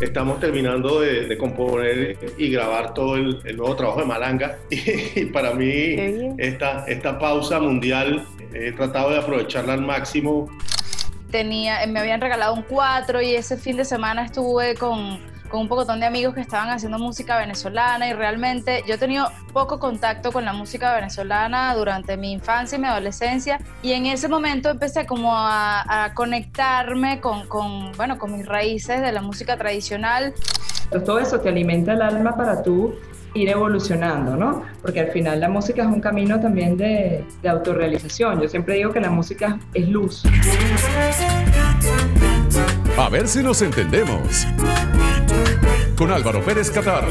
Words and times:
estamos 0.00 0.40
terminando 0.40 1.00
de, 1.00 1.36
componer 1.38 2.16
y 2.38 2.50
grabar 2.50 2.94
todo 2.94 3.16
el, 3.16 3.56
nuevo 3.56 3.76
trabajo 3.76 4.00
de 4.00 4.06
Malanga. 4.06 4.58
Y, 4.70 5.26
para 5.26 5.54
mí, 5.54 5.96
esta, 6.38 6.84
esta 6.86 7.18
pausa 7.18 7.60
mundial 7.60 8.24
he 8.54 8.72
tratado 8.72 9.10
de 9.10 9.18
aprovecharla 9.18 9.74
al 9.74 9.82
máximo. 9.82 10.48
Tenía, 11.30 11.86
me 11.86 12.00
habían 12.00 12.20
regalado 12.20 12.54
un 12.54 12.62
cuatro 12.62 13.20
y 13.22 13.34
ese 13.34 13.56
fin 13.56 13.76
de 13.76 13.84
semana 13.84 14.24
estuve 14.24 14.74
con 14.74 15.20
con 15.50 15.62
un 15.62 15.68
pocotón 15.68 16.00
de 16.00 16.06
amigos 16.06 16.34
que 16.34 16.40
estaban 16.40 16.70
haciendo 16.70 16.98
música 16.98 17.36
venezolana 17.38 18.08
y 18.08 18.12
realmente 18.12 18.82
yo 18.86 18.94
he 18.94 18.98
tenido 18.98 19.26
poco 19.52 19.78
contacto 19.78 20.32
con 20.32 20.44
la 20.44 20.52
música 20.52 20.94
venezolana 20.94 21.74
durante 21.74 22.16
mi 22.16 22.32
infancia 22.32 22.78
y 22.78 22.80
mi 22.80 22.86
adolescencia 22.86 23.60
y 23.82 23.92
en 23.92 24.06
ese 24.06 24.28
momento 24.28 24.70
empecé 24.70 25.06
como 25.06 25.32
a, 25.34 26.12
conectarme 26.14 27.20
con, 27.20 27.46
con, 27.46 27.92
bueno, 27.92 28.18
con 28.18 28.36
mis 28.36 28.46
raíces 28.46 29.00
de 29.00 29.12
la 29.12 29.22
música 29.22 29.56
tradicional. 29.56 30.32
Todo 31.04 31.18
eso 31.18 31.40
te 31.40 31.48
alimenta 31.48 31.92
el 31.92 32.02
alma 32.02 32.36
para 32.36 32.62
tú 32.62 32.94
ir 33.34 33.48
evolucionando, 33.48 34.36
¿no? 34.36 34.62
Porque 34.82 35.00
al 35.00 35.10
final 35.10 35.40
la 35.40 35.48
música 35.48 35.82
es 35.82 35.88
un 35.88 36.00
camino 36.00 36.40
también 36.40 36.76
de, 36.76 37.24
de 37.42 37.48
autorrealización. 37.48 38.40
Yo 38.40 38.48
siempre 38.48 38.74
digo 38.74 38.92
que 38.92 39.00
la 39.00 39.10
música 39.10 39.58
es 39.74 39.88
luz. 39.88 40.24
A 43.00 43.08
ver 43.08 43.26
si 43.28 43.42
nos 43.42 43.62
entendemos. 43.62 44.46
Con 45.96 46.12
Álvaro 46.12 46.44
Pérez 46.44 46.70
Catar. 46.70 47.08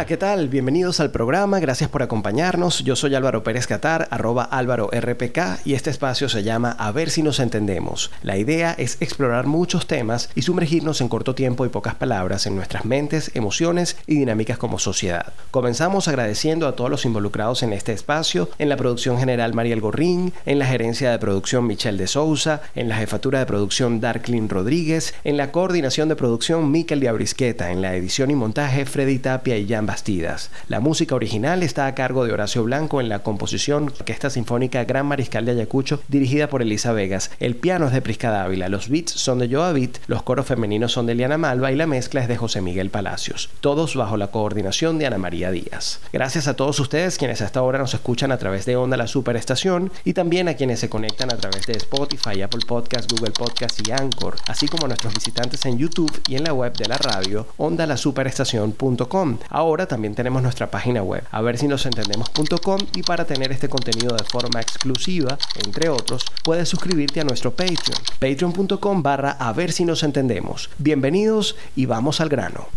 Hola, 0.00 0.06
¿qué 0.06 0.16
tal? 0.16 0.48
Bienvenidos 0.48 0.98
al 1.00 1.10
programa, 1.10 1.60
gracias 1.60 1.90
por 1.90 2.02
acompañarnos. 2.02 2.82
Yo 2.84 2.96
soy 2.96 3.14
Álvaro 3.14 3.42
Pérez 3.44 3.66
Catar, 3.66 4.08
arroba 4.10 4.44
Álvaro 4.44 4.88
RPK, 4.90 5.60
y 5.66 5.74
este 5.74 5.90
espacio 5.90 6.30
se 6.30 6.42
llama 6.42 6.74
A 6.78 6.90
ver 6.90 7.10
si 7.10 7.22
nos 7.22 7.38
entendemos. 7.38 8.10
La 8.22 8.38
idea 8.38 8.74
es 8.78 8.96
explorar 9.00 9.46
muchos 9.46 9.86
temas 9.86 10.30
y 10.34 10.40
sumergirnos 10.40 11.02
en 11.02 11.10
corto 11.10 11.34
tiempo 11.34 11.66
y 11.66 11.68
pocas 11.68 11.96
palabras 11.96 12.46
en 12.46 12.56
nuestras 12.56 12.86
mentes, 12.86 13.30
emociones 13.34 13.98
y 14.06 14.14
dinámicas 14.14 14.56
como 14.56 14.78
sociedad. 14.78 15.34
Comenzamos 15.50 16.08
agradeciendo 16.08 16.66
a 16.66 16.76
todos 16.76 16.88
los 16.88 17.04
involucrados 17.04 17.62
en 17.62 17.74
este 17.74 17.92
espacio, 17.92 18.48
en 18.58 18.70
la 18.70 18.78
producción 18.78 19.18
general 19.18 19.52
Mariel 19.52 19.82
Gorrín, 19.82 20.32
en 20.46 20.58
la 20.58 20.64
gerencia 20.64 21.10
de 21.10 21.18
producción 21.18 21.66
Michelle 21.66 21.98
de 21.98 22.06
Sousa, 22.06 22.62
en 22.74 22.88
la 22.88 22.96
jefatura 22.96 23.40
de 23.40 23.44
producción 23.44 24.00
Darklin 24.00 24.48
Rodríguez, 24.48 25.12
en 25.24 25.36
la 25.36 25.52
coordinación 25.52 26.08
de 26.08 26.16
producción 26.16 26.70
Miquel 26.70 27.00
Diabrisqueta, 27.00 27.70
en 27.70 27.82
la 27.82 27.94
edición 27.94 28.30
y 28.30 28.34
montaje 28.34 28.86
Freddy 28.86 29.18
Tapia 29.18 29.58
y 29.58 29.68
Jan 29.68 29.89
Bastidas. 29.90 30.52
La 30.68 30.78
música 30.78 31.16
original 31.16 31.64
está 31.64 31.88
a 31.88 31.96
cargo 31.96 32.24
de 32.24 32.32
Horacio 32.32 32.62
Blanco 32.62 33.00
en 33.00 33.08
la 33.08 33.24
composición 33.24 33.86
Orquesta 33.86 34.30
Sinfónica 34.30 34.84
Gran 34.84 35.04
Mariscal 35.06 35.44
de 35.44 35.50
Ayacucho, 35.50 36.00
dirigida 36.06 36.48
por 36.48 36.62
Elisa 36.62 36.92
Vegas. 36.92 37.32
El 37.40 37.56
piano 37.56 37.88
es 37.88 37.92
de 37.92 38.00
Prisca 38.00 38.30
Dávila, 38.30 38.68
los 38.68 38.88
beats 38.88 39.10
son 39.10 39.40
de 39.40 39.52
Joa 39.52 39.72
Beat, 39.72 39.98
los 40.06 40.22
coros 40.22 40.46
femeninos 40.46 40.92
son 40.92 41.06
de 41.06 41.16
Liana 41.16 41.38
Malva 41.38 41.72
y 41.72 41.74
la 41.74 41.88
mezcla 41.88 42.22
es 42.22 42.28
de 42.28 42.36
José 42.36 42.60
Miguel 42.60 42.90
Palacios. 42.90 43.50
Todos 43.60 43.96
bajo 43.96 44.16
la 44.16 44.28
coordinación 44.28 45.00
de 45.00 45.06
Ana 45.06 45.18
María 45.18 45.50
Díaz. 45.50 45.98
Gracias 46.12 46.46
a 46.46 46.54
todos 46.54 46.78
ustedes 46.78 47.18
quienes 47.18 47.42
hasta 47.42 47.58
ahora 47.58 47.80
nos 47.80 47.92
escuchan 47.92 48.30
a 48.30 48.38
través 48.38 48.66
de 48.66 48.76
Onda 48.76 48.96
La 48.96 49.08
Superestación 49.08 49.90
y 50.04 50.12
también 50.12 50.46
a 50.46 50.54
quienes 50.54 50.78
se 50.78 50.88
conectan 50.88 51.32
a 51.32 51.36
través 51.36 51.66
de 51.66 51.72
Spotify, 51.72 52.42
Apple 52.42 52.64
Podcast, 52.64 53.10
Google 53.10 53.32
Podcast 53.32 53.80
y 53.84 53.90
Anchor, 53.90 54.36
así 54.46 54.68
como 54.68 54.84
a 54.84 54.88
nuestros 54.88 55.14
visitantes 55.14 55.66
en 55.66 55.78
YouTube 55.78 56.22
y 56.28 56.36
en 56.36 56.44
la 56.44 56.52
web 56.52 56.76
de 56.76 56.86
la 56.86 56.96
radio 56.96 57.48
ondalasuperestación.com. 57.56 59.38
Ahora 59.48 59.79
también 59.86 60.14
tenemos 60.14 60.42
nuestra 60.42 60.70
página 60.70 61.02
web, 61.02 61.24
a 61.30 61.40
ver 61.40 61.58
si 61.58 61.68
nos 61.68 61.86
entendemos.com 61.86 62.80
y 62.94 63.02
para 63.02 63.24
tener 63.24 63.52
este 63.52 63.68
contenido 63.68 64.16
de 64.16 64.24
forma 64.24 64.60
exclusiva, 64.60 65.38
entre 65.64 65.88
otros, 65.88 66.24
puedes 66.42 66.68
suscribirte 66.68 67.20
a 67.20 67.24
nuestro 67.24 67.52
Patreon, 67.52 68.00
patreon.com 68.18 69.02
barra 69.02 69.32
a 69.32 69.52
ver 69.52 69.72
si 69.72 69.84
nos 69.84 70.02
entendemos. 70.02 70.70
Bienvenidos 70.78 71.56
y 71.76 71.86
vamos 71.86 72.20
al 72.20 72.28
grano. 72.28 72.68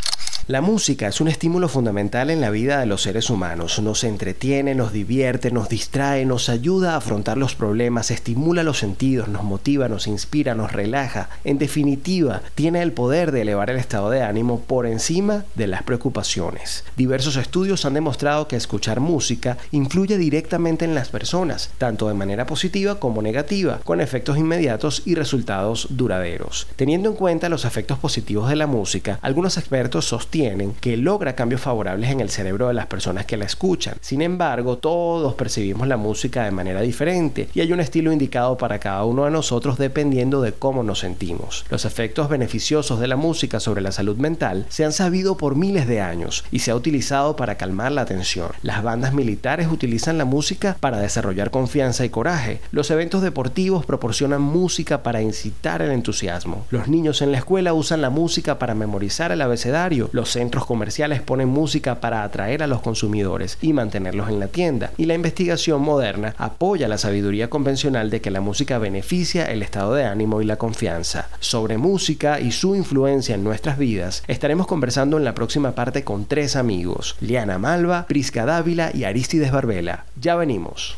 La 0.47 0.59
música 0.59 1.07
es 1.07 1.21
un 1.21 1.29
estímulo 1.29 1.69
fundamental 1.69 2.29
en 2.29 2.41
la 2.41 2.49
vida 2.49 2.81
de 2.81 2.85
los 2.85 3.03
seres 3.03 3.29
humanos. 3.29 3.79
Nos 3.79 4.03
entretiene, 4.03 4.75
nos 4.75 4.91
divierte, 4.91 5.51
nos 5.51 5.69
distrae, 5.69 6.25
nos 6.25 6.49
ayuda 6.49 6.93
a 6.93 6.97
afrontar 6.97 7.37
los 7.37 7.55
problemas, 7.55 8.11
estimula 8.11 8.61
los 8.63 8.79
sentidos, 8.79 9.29
nos 9.29 9.45
motiva, 9.45 9.87
nos 9.87 10.05
inspira, 10.05 10.53
nos 10.53 10.73
relaja. 10.73 11.29
En 11.45 11.59
definitiva, 11.59 12.41
tiene 12.55 12.81
el 12.81 12.91
poder 12.91 13.31
de 13.31 13.43
elevar 13.43 13.69
el 13.69 13.77
estado 13.77 14.09
de 14.09 14.21
ánimo 14.21 14.59
por 14.59 14.85
encima 14.85 15.45
de 15.55 15.67
las 15.67 15.83
preocupaciones. 15.83 16.83
Diversos 16.97 17.37
estudios 17.37 17.85
han 17.85 17.93
demostrado 17.93 18.49
que 18.49 18.57
escuchar 18.57 18.99
música 18.99 19.57
influye 19.71 20.17
directamente 20.17 20.83
en 20.83 20.93
las 20.93 21.07
personas, 21.07 21.69
tanto 21.77 22.09
de 22.09 22.15
manera 22.15 22.45
positiva 22.47 22.99
como 22.99 23.21
negativa, 23.21 23.79
con 23.85 24.01
efectos 24.01 24.37
inmediatos 24.37 25.03
y 25.05 25.15
resultados 25.15 25.87
duraderos. 25.91 26.67
Teniendo 26.75 27.07
en 27.07 27.15
cuenta 27.15 27.47
los 27.47 27.63
efectos 27.63 27.97
positivos 27.97 28.49
de 28.49 28.57
la 28.57 28.67
música, 28.67 29.19
algunos 29.21 29.57
expertos 29.57 30.03
sostienen 30.03 30.32
tienen 30.33 30.73
que 30.73 30.97
logra 30.97 31.35
cambios 31.35 31.61
favorables 31.61 32.09
en 32.09 32.19
el 32.19 32.31
cerebro 32.31 32.67
de 32.67 32.73
las 32.73 32.87
personas 32.87 33.27
que 33.27 33.37
la 33.37 33.45
escuchan. 33.45 33.97
Sin 34.01 34.19
embargo, 34.23 34.79
todos 34.79 35.35
percibimos 35.35 35.87
la 35.87 35.95
música 35.95 36.43
de 36.43 36.49
manera 36.49 36.81
diferente 36.81 37.49
y 37.53 37.61
hay 37.61 37.71
un 37.71 37.79
estilo 37.79 38.11
indicado 38.11 38.57
para 38.57 38.79
cada 38.79 39.05
uno 39.05 39.25
de 39.25 39.29
nosotros 39.29 39.77
dependiendo 39.77 40.41
de 40.41 40.53
cómo 40.53 40.81
nos 40.81 40.97
sentimos. 40.97 41.65
Los 41.69 41.85
efectos 41.85 42.29
beneficiosos 42.29 42.99
de 42.99 43.07
la 43.07 43.15
música 43.15 43.59
sobre 43.59 43.83
la 43.83 43.91
salud 43.91 44.17
mental 44.17 44.65
se 44.69 44.83
han 44.83 44.91
sabido 44.91 45.37
por 45.37 45.55
miles 45.55 45.85
de 45.85 46.01
años 46.01 46.43
y 46.49 46.59
se 46.59 46.71
ha 46.71 46.75
utilizado 46.75 47.35
para 47.35 47.53
calmar 47.53 47.91
la 47.91 48.05
tensión. 48.05 48.49
Las 48.63 48.81
bandas 48.81 49.13
militares 49.13 49.67
utilizan 49.71 50.17
la 50.17 50.25
música 50.25 50.77
para 50.79 50.97
desarrollar 50.97 51.51
confianza 51.51 52.05
y 52.05 52.09
coraje. 52.09 52.59
Los 52.71 52.89
eventos 52.89 53.21
deportivos 53.21 53.85
proporcionan 53.85 54.41
música 54.41 55.03
para 55.03 55.21
incitar 55.21 55.83
el 55.83 55.91
entusiasmo. 55.91 56.65
Los 56.71 56.87
niños 56.87 57.21
en 57.21 57.31
la 57.31 57.37
escuela 57.37 57.75
usan 57.75 58.01
la 58.01 58.09
música 58.09 58.57
para 58.57 58.73
memorizar 58.73 59.31
el 59.31 59.43
abecedario. 59.43 60.09
Centros 60.29 60.65
comerciales 60.65 61.21
ponen 61.21 61.49
música 61.49 61.99
para 61.99 62.23
atraer 62.23 62.63
a 62.63 62.67
los 62.67 62.81
consumidores 62.81 63.57
y 63.61 63.73
mantenerlos 63.73 64.29
en 64.29 64.39
la 64.39 64.47
tienda. 64.47 64.91
Y 64.97 65.05
la 65.05 65.13
investigación 65.13 65.81
moderna 65.81 66.35
apoya 66.37 66.87
la 66.87 66.97
sabiduría 66.97 67.49
convencional 67.49 68.09
de 68.09 68.21
que 68.21 68.31
la 68.31 68.41
música 68.41 68.77
beneficia 68.77 69.45
el 69.45 69.61
estado 69.61 69.93
de 69.93 70.05
ánimo 70.05 70.41
y 70.41 70.45
la 70.45 70.57
confianza. 70.57 71.29
Sobre 71.39 71.77
música 71.77 72.39
y 72.39 72.51
su 72.51 72.75
influencia 72.75 73.35
en 73.35 73.43
nuestras 73.43 73.77
vidas, 73.77 74.23
estaremos 74.27 74.67
conversando 74.67 75.17
en 75.17 75.23
la 75.23 75.35
próxima 75.35 75.73
parte 75.73 76.03
con 76.03 76.25
tres 76.25 76.55
amigos, 76.55 77.15
Liana 77.21 77.57
Malva, 77.57 78.05
Prisca 78.07 78.45
Dávila 78.45 78.91
y 78.93 79.03
Aristides 79.03 79.51
Barbela. 79.51 80.05
Ya 80.19 80.35
venimos. 80.35 80.97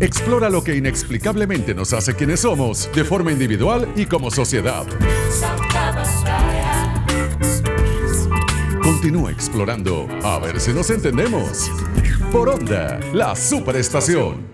Explora 0.00 0.50
lo 0.50 0.62
que 0.62 0.76
inexplicablemente 0.76 1.74
nos 1.74 1.92
hace 1.92 2.14
quienes 2.14 2.40
somos, 2.40 2.90
de 2.94 3.04
forma 3.04 3.32
individual 3.32 3.88
y 3.96 4.04
como 4.06 4.30
sociedad. 4.30 4.84
Continúa 8.86 9.32
explorando 9.32 10.06
a 10.22 10.38
ver 10.38 10.60
si 10.60 10.72
nos 10.72 10.90
entendemos. 10.90 11.68
Por 12.30 12.48
Onda, 12.48 13.00
la 13.12 13.34
superestación. 13.34 14.46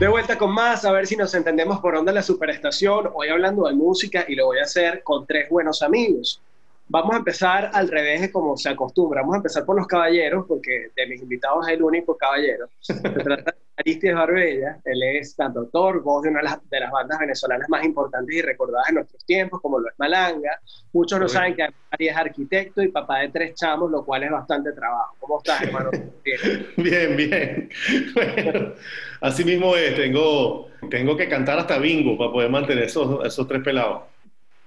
De 0.00 0.08
vuelta 0.08 0.38
con 0.38 0.50
más, 0.50 0.86
a 0.86 0.92
ver 0.92 1.06
si 1.06 1.14
nos 1.14 1.34
entendemos 1.34 1.80
por 1.80 1.94
Onda, 1.94 2.10
la 2.10 2.22
superestación. 2.22 3.10
Hoy 3.12 3.28
hablando 3.28 3.68
de 3.68 3.74
música 3.74 4.24
y 4.26 4.34
lo 4.34 4.46
voy 4.46 4.60
a 4.60 4.62
hacer 4.62 5.02
con 5.02 5.26
tres 5.26 5.50
buenos 5.50 5.82
amigos. 5.82 6.40
Vamos 6.86 7.14
a 7.14 7.18
empezar 7.18 7.70
al 7.72 7.88
revés 7.88 8.20
de 8.20 8.30
como 8.30 8.56
se 8.56 8.68
acostumbra. 8.68 9.22
Vamos 9.22 9.34
a 9.34 9.38
empezar 9.38 9.64
por 9.64 9.76
los 9.76 9.86
caballeros, 9.86 10.44
porque 10.46 10.90
de 10.94 11.06
mis 11.06 11.22
invitados 11.22 11.66
es 11.66 11.74
el 11.74 11.82
único 11.82 12.16
caballero. 12.16 12.68
Se 12.78 12.94
trata 13.00 13.52
de 13.52 13.58
Aristides 13.78 14.14
Barbella. 14.14 14.78
Él 14.84 15.02
es 15.02 15.34
autor, 15.40 16.02
voz 16.02 16.22
de 16.22 16.28
una 16.28 16.40
de 16.40 16.80
las 16.80 16.90
bandas 16.92 17.18
venezolanas 17.18 17.68
más 17.70 17.84
importantes 17.84 18.36
y 18.36 18.42
recordadas 18.42 18.90
en 18.90 18.96
nuestros 18.96 19.24
tiempos, 19.24 19.62
como 19.62 19.78
lo 19.78 19.88
es 19.88 19.94
Malanga. 19.98 20.60
Muchos 20.92 21.18
no 21.18 21.26
saben 21.26 21.54
que 21.54 21.62
Ari 21.62 22.08
es 22.08 22.16
arquitecto 22.16 22.82
y 22.82 22.88
papá 22.88 23.20
de 23.20 23.30
tres 23.30 23.54
chamos, 23.54 23.90
lo 23.90 24.04
cual 24.04 24.24
es 24.24 24.30
bastante 24.30 24.72
trabajo. 24.72 25.16
¿Cómo 25.20 25.38
estás, 25.38 25.62
hermano? 25.62 25.90
bien, 26.76 27.16
bien. 27.16 27.70
Bueno, 28.14 28.74
así 29.22 29.42
mismo 29.42 29.74
es. 29.74 29.96
Tengo, 29.96 30.68
tengo 30.90 31.16
que 31.16 31.30
cantar 31.30 31.58
hasta 31.58 31.78
bingo 31.78 32.18
para 32.18 32.30
poder 32.30 32.50
mantener 32.50 32.84
esos, 32.84 33.24
esos 33.24 33.48
tres 33.48 33.62
pelados. 33.62 34.02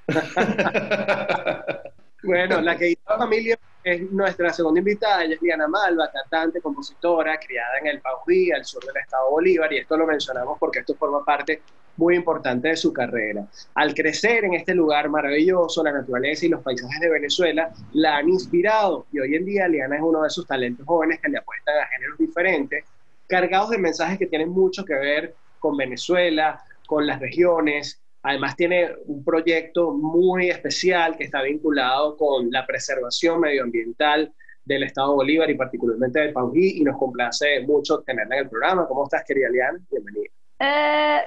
Bueno, 2.24 2.62
la 2.62 2.76
que 2.78 2.90
hizo 2.90 3.02
familia 3.06 3.60
es 3.84 4.12
nuestra 4.12 4.52
segunda 4.52 4.80
invitada, 4.80 5.24
ella 5.24 5.36
es 5.36 5.40
Diana 5.42 5.68
Malva, 5.68 6.10
cantante, 6.12 6.60
compositora, 6.62 7.40
criada 7.40 7.78
en 7.80 7.88
el 7.88 8.02
Paují, 8.02 8.52
al 8.52 8.66
sur 8.66 8.84
del 8.84 8.98
estado 8.98 9.30
Bolívar, 9.30 9.72
y 9.72 9.78
esto 9.78 9.96
lo 9.96 10.06
mencionamos 10.06 10.58
porque 10.60 10.80
esto 10.80 10.96
forma 10.96 11.24
parte 11.24 11.62
muy 11.96 12.16
importante 12.16 12.70
de 12.70 12.76
su 12.76 12.92
carrera. 12.92 13.46
Al 13.76 13.94
crecer 13.94 14.46
en 14.46 14.56
este 14.56 14.74
lugar 14.74 15.10
maravilloso, 15.10 15.84
la 15.84 15.92
naturaleza 15.92 16.46
y 16.46 16.50
los 16.50 16.62
paisajes 16.62 17.00
de 17.00 17.10
Venezuela 17.10 17.72
la 17.94 18.18
han 18.18 18.30
inspirado, 18.30 19.06
y 19.12 19.20
hoy 19.20 19.36
en 19.36 19.46
día 19.46 19.70
Diana 19.70 19.96
es 19.96 20.02
uno 20.02 20.22
de 20.22 20.28
esos 20.28 20.46
talentos 20.46 20.86
jóvenes 20.86 21.20
que 21.22 21.30
le 21.30 21.38
apuestan 21.38 21.76
a 21.78 21.88
géneros 21.88 22.18
diferentes, 22.18 22.84
cargados 23.28 23.70
de 23.70 23.78
mensajes 23.78 24.18
que 24.18 24.28
tienen 24.28 24.50
mucho 24.50 24.84
que 24.84 24.96
ver 24.96 25.36
con 25.60 25.78
Venezuela, 25.78 26.62
con 26.88 27.06
las 27.06 27.20
regiones, 27.20 28.02
Además 28.28 28.58
tiene 28.58 28.90
un 29.06 29.24
proyecto 29.24 29.94
muy 29.94 30.50
especial 30.50 31.16
que 31.16 31.24
está 31.24 31.42
vinculado 31.44 32.18
con 32.18 32.52
la 32.52 32.66
preservación 32.66 33.40
medioambiental 33.40 34.34
del 34.66 34.84
Estado 34.84 35.12
de 35.12 35.16
Bolívar 35.16 35.50
y 35.50 35.56
particularmente 35.56 36.20
del 36.20 36.34
Paují 36.34 36.82
y 36.82 36.84
nos 36.84 36.98
complace 36.98 37.62
mucho 37.62 38.00
tenerla 38.00 38.36
en 38.36 38.44
el 38.44 38.50
programa. 38.50 38.86
¿Cómo 38.86 39.06
estás, 39.06 39.24
querida 39.26 39.48
Liana? 39.50 39.80
Bienvenida. 39.90 40.30
Eh, 40.60 41.22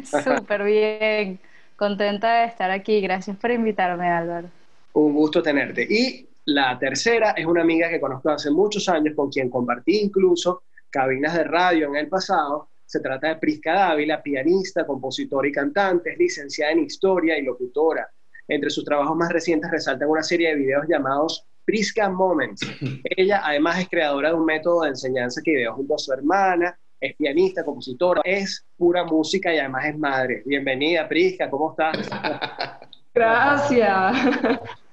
Súper 0.24 0.64
bien, 0.64 1.38
contenta 1.76 2.40
de 2.40 2.46
estar 2.46 2.70
aquí. 2.70 3.02
Gracias 3.02 3.36
por 3.36 3.50
invitarme, 3.50 4.08
Álvaro. 4.08 4.48
Un 4.94 5.12
gusto 5.12 5.42
tenerte. 5.42 5.86
Y 5.86 6.26
la 6.46 6.78
tercera 6.78 7.32
es 7.32 7.44
una 7.44 7.60
amiga 7.60 7.90
que 7.90 8.00
conozco 8.00 8.30
hace 8.30 8.50
muchos 8.50 8.88
años, 8.88 9.14
con 9.14 9.28
quien 9.28 9.50
compartí 9.50 9.98
incluso 9.98 10.62
cabinas 10.88 11.34
de 11.34 11.44
radio 11.44 11.88
en 11.88 11.96
el 11.96 12.08
pasado. 12.08 12.70
Se 12.86 13.00
trata 13.00 13.28
de 13.28 13.36
Prisca 13.36 13.74
Dávila, 13.74 14.22
pianista, 14.22 14.86
compositora 14.86 15.48
y 15.48 15.52
cantante, 15.52 16.12
es 16.12 16.18
licenciada 16.18 16.72
en 16.72 16.84
historia 16.84 17.36
y 17.36 17.42
locutora. 17.42 18.08
Entre 18.46 18.70
sus 18.70 18.84
trabajos 18.84 19.16
más 19.16 19.32
recientes 19.32 19.70
resaltan 19.70 20.08
una 20.08 20.22
serie 20.22 20.50
de 20.50 20.54
videos 20.54 20.86
llamados 20.88 21.44
Prisca 21.64 22.08
Moments. 22.08 22.62
Ella 23.16 23.42
además 23.44 23.80
es 23.80 23.88
creadora 23.88 24.28
de 24.28 24.36
un 24.36 24.44
método 24.44 24.82
de 24.82 24.90
enseñanza 24.90 25.42
que 25.44 25.50
ideó 25.50 25.74
junto 25.74 25.96
a 25.96 25.98
su 25.98 26.12
hermana, 26.12 26.78
es 27.00 27.16
pianista, 27.16 27.64
compositora, 27.64 28.22
es 28.24 28.64
pura 28.76 29.04
música 29.04 29.52
y 29.52 29.58
además 29.58 29.86
es 29.86 29.98
madre. 29.98 30.42
Bienvenida, 30.46 31.08
Prisca, 31.08 31.50
¿cómo 31.50 31.72
estás? 31.72 32.08
Gracias. 33.14 34.16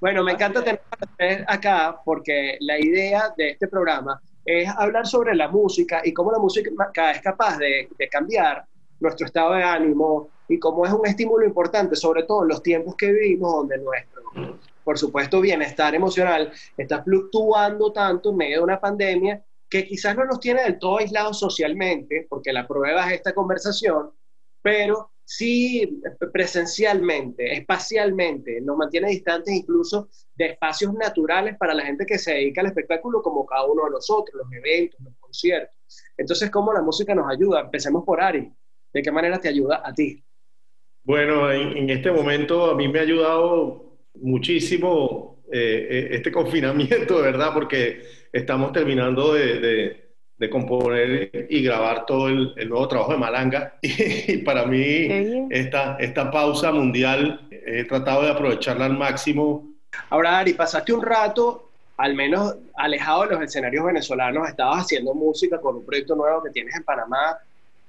Bueno, 0.02 0.24
me 0.24 0.32
encanta 0.32 0.64
tener 0.64 1.46
acá 1.48 2.02
porque 2.04 2.58
la 2.60 2.80
idea 2.80 3.34
de 3.38 3.52
este 3.52 3.68
programa 3.68 4.20
es 4.46 4.70
hablar 4.70 5.08
sobre 5.08 5.36
la 5.36 5.48
música 5.48 6.02
y 6.04 6.14
cómo 6.14 6.32
la 6.32 6.40
música 6.40 6.70
es 7.12 7.22
capaz 7.22 7.58
de, 7.58 7.88
de 7.98 8.10
cambiar 8.10 8.66
nuestro 9.00 9.26
estado 9.26 9.54
de 9.54 9.64
ánimo 9.64 10.30
y 10.48 10.60
cómo 10.60 10.86
es 10.86 10.92
un 10.92 11.06
estímulo 11.06 11.46
importante, 11.46 11.96
sobre 11.96 12.24
todo 12.24 12.44
en 12.44 12.50
los 12.50 12.64
tiempos 12.64 12.96
que 12.96 13.12
vivimos, 13.12 13.54
donde 13.54 13.78
nuestro, 13.78 14.24
por 14.84 14.98
supuesto, 14.98 15.42
bienestar 15.42 15.96
emocional 15.96 16.52
está 16.78 17.04
fluctuando 17.04 17.92
tanto 17.92 18.32
en 18.32 18.38
medio 18.38 18.58
de 18.58 18.64
una 18.64 18.80
pandemia 18.80 19.44
que 19.70 19.86
quizás 19.86 20.16
no 20.16 20.26
nos 20.26 20.40
tiene 20.40 20.64
del 20.64 20.78
todo 20.78 21.00
aislados 21.00 21.40
socialmente, 21.40 22.28
porque 22.30 22.54
la 22.54 22.68
prueba 22.68 23.08
es 23.08 23.14
esta 23.14 23.34
conversación, 23.34 24.12
pero 24.62 25.13
sí 25.26 26.02
presencialmente, 26.32 27.54
espacialmente, 27.54 28.62
nos 28.62 28.78
mantiene 28.78 29.10
distantes 29.10 29.54
incluso 29.54 30.10
de 30.36 30.48
espacios 30.48 30.94
naturales 30.94 31.56
para 31.58 31.74
la 31.74 31.86
gente 31.86 32.06
que 32.06 32.18
se 32.18 32.34
dedica 32.34 32.62
al 32.62 32.68
espectáculo 32.68 33.22
como 33.22 33.46
cada 33.46 33.66
uno 33.66 33.86
de 33.86 33.92
nosotros, 33.92 34.42
los 34.44 34.54
eventos, 34.54 35.00
los 35.02 35.14
conciertos. 35.20 35.76
Entonces, 36.18 36.50
¿cómo 36.50 36.74
la 36.74 36.82
música 36.82 37.16
nos 37.16 37.32
ayuda? 37.32 37.62
Empecemos 37.62 38.04
por 38.04 38.22
Ari. 38.22 38.52
¿De 38.94 39.02
qué 39.02 39.12
manera 39.12 39.40
te 39.40 39.50
ayuda 39.50 39.82
a 39.84 39.94
ti? 39.94 40.24
Bueno, 41.04 41.52
en, 41.52 41.90
este 41.90 42.12
momento 42.12 42.72
a 42.72 42.76
mí 42.76 42.88
me 42.88 43.00
ha 43.00 43.02
ayudado 43.02 43.98
muchísimo 44.14 45.44
eh, 45.52 45.88
eh, 45.90 46.08
este 46.12 46.32
confinamiento, 46.32 47.22
verdad, 47.22 47.54
porque 47.54 48.04
estamos 48.32 48.72
terminando 48.72 49.34
de 49.34 50.13
componer 50.50 51.48
y 51.50 51.64
grabar 51.64 52.06
todo 52.06 52.28
el, 52.28 52.54
nuevo 52.68 52.88
trabajo 52.88 53.14
de 53.14 53.18
Malanga. 53.18 53.76
Y, 53.82 54.38
para 54.38 54.66
mí, 54.66 55.08
esta, 55.50 55.98
esta 56.00 56.32
pausa 56.32 56.72
mundial 56.72 57.48
he 57.52 57.84
tratado 57.86 58.24
de 58.24 58.32
aprovecharla 58.32 58.86
al 58.86 58.98
máximo. 58.98 59.68
Ahora, 60.10 60.40
Ari, 60.40 60.54
pasaste 60.54 60.94
un 60.94 61.02
rato, 61.02 61.70
al 61.98 62.16
menos 62.16 62.56
alejado 62.76 63.24
de 63.24 63.36
los 63.36 63.42
escenarios 63.44 63.86
venezolanos, 63.86 64.48
estabas 64.48 64.86
haciendo 64.86 65.14
música 65.14 65.60
con 65.62 65.78
un 65.78 65.86
proyecto 65.86 66.16
nuevo 66.16 66.44
que 66.44 66.50
tienes 66.50 66.76
en 66.76 66.84
Panamá, 66.84 67.38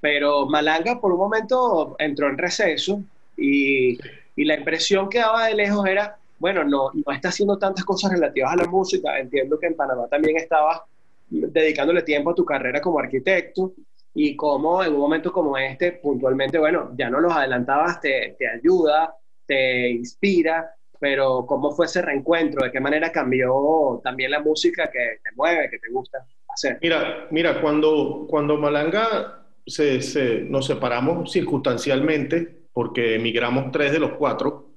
pero 0.01 0.47
Malanga 0.47 1.01
por 1.01 1.13
un 1.13 1.19
momento 1.19 1.97
entró 1.99 2.29
en 2.29 2.37
receso 2.37 3.01
y, 3.37 3.99
y 4.37 4.45
la 4.45 4.57
impresión 4.57 5.09
que 5.09 5.19
daba 5.19 5.47
de 5.47 5.55
lejos 5.55 5.87
era, 5.87 6.17
bueno, 6.39 6.63
no, 6.65 6.91
no 6.93 7.13
está 7.13 7.29
haciendo 7.29 7.57
tantas 7.57 7.85
cosas 7.85 8.13
relativas 8.13 8.53
a 8.53 8.57
la 8.57 8.67
música, 8.67 9.19
entiendo 9.19 9.59
que 9.59 9.67
en 9.67 9.77
Panamá 9.77 10.07
también 10.09 10.37
estabas 10.37 10.83
dedicándole 11.29 12.03
tiempo 12.03 12.31
a 12.31 12.35
tu 12.35 12.45
carrera 12.45 12.81
como 12.81 12.99
arquitecto 12.99 13.75
y 14.15 14.37
cómo 14.37 14.83
en 14.83 14.95
un 14.95 15.01
momento 15.01 15.33
como 15.33 15.57
este, 15.59 15.93
puntualmente, 15.93 16.59
bueno, 16.59 16.93
ya 16.97 17.11
no 17.11 17.21
los 17.21 17.33
adelantabas, 17.33 18.01
te, 18.01 18.37
te 18.39 18.49
ayuda, 18.49 19.15
te 19.47 19.91
inspira, 19.91 20.71
pero 21.01 21.45
cómo 21.47 21.73
fue 21.73 21.87
ese 21.87 22.01
reencuentro, 22.01 22.65
de 22.65 22.71
qué 22.71 22.81
manera 22.81 23.11
cambió 23.11 24.01
también 24.03 24.31
la 24.31 24.41
música 24.41 24.91
que 24.91 25.19
te 25.23 25.31
mueve, 25.35 25.69
que 25.69 25.79
te 25.79 25.91
gusta 25.91 26.25
hacer. 26.49 26.79
Mira, 26.81 27.27
mira 27.31 27.61
cuando, 27.61 28.27
cuando 28.29 28.57
Malanga 28.57 29.45
se, 29.67 30.01
se, 30.01 30.41
nos 30.43 30.67
separamos 30.67 31.33
circunstancialmente, 31.33 32.69
porque 32.73 33.17
emigramos 33.17 33.71
tres 33.73 33.93
de 33.93 33.99
los 33.99 34.13
cuatro, 34.13 34.71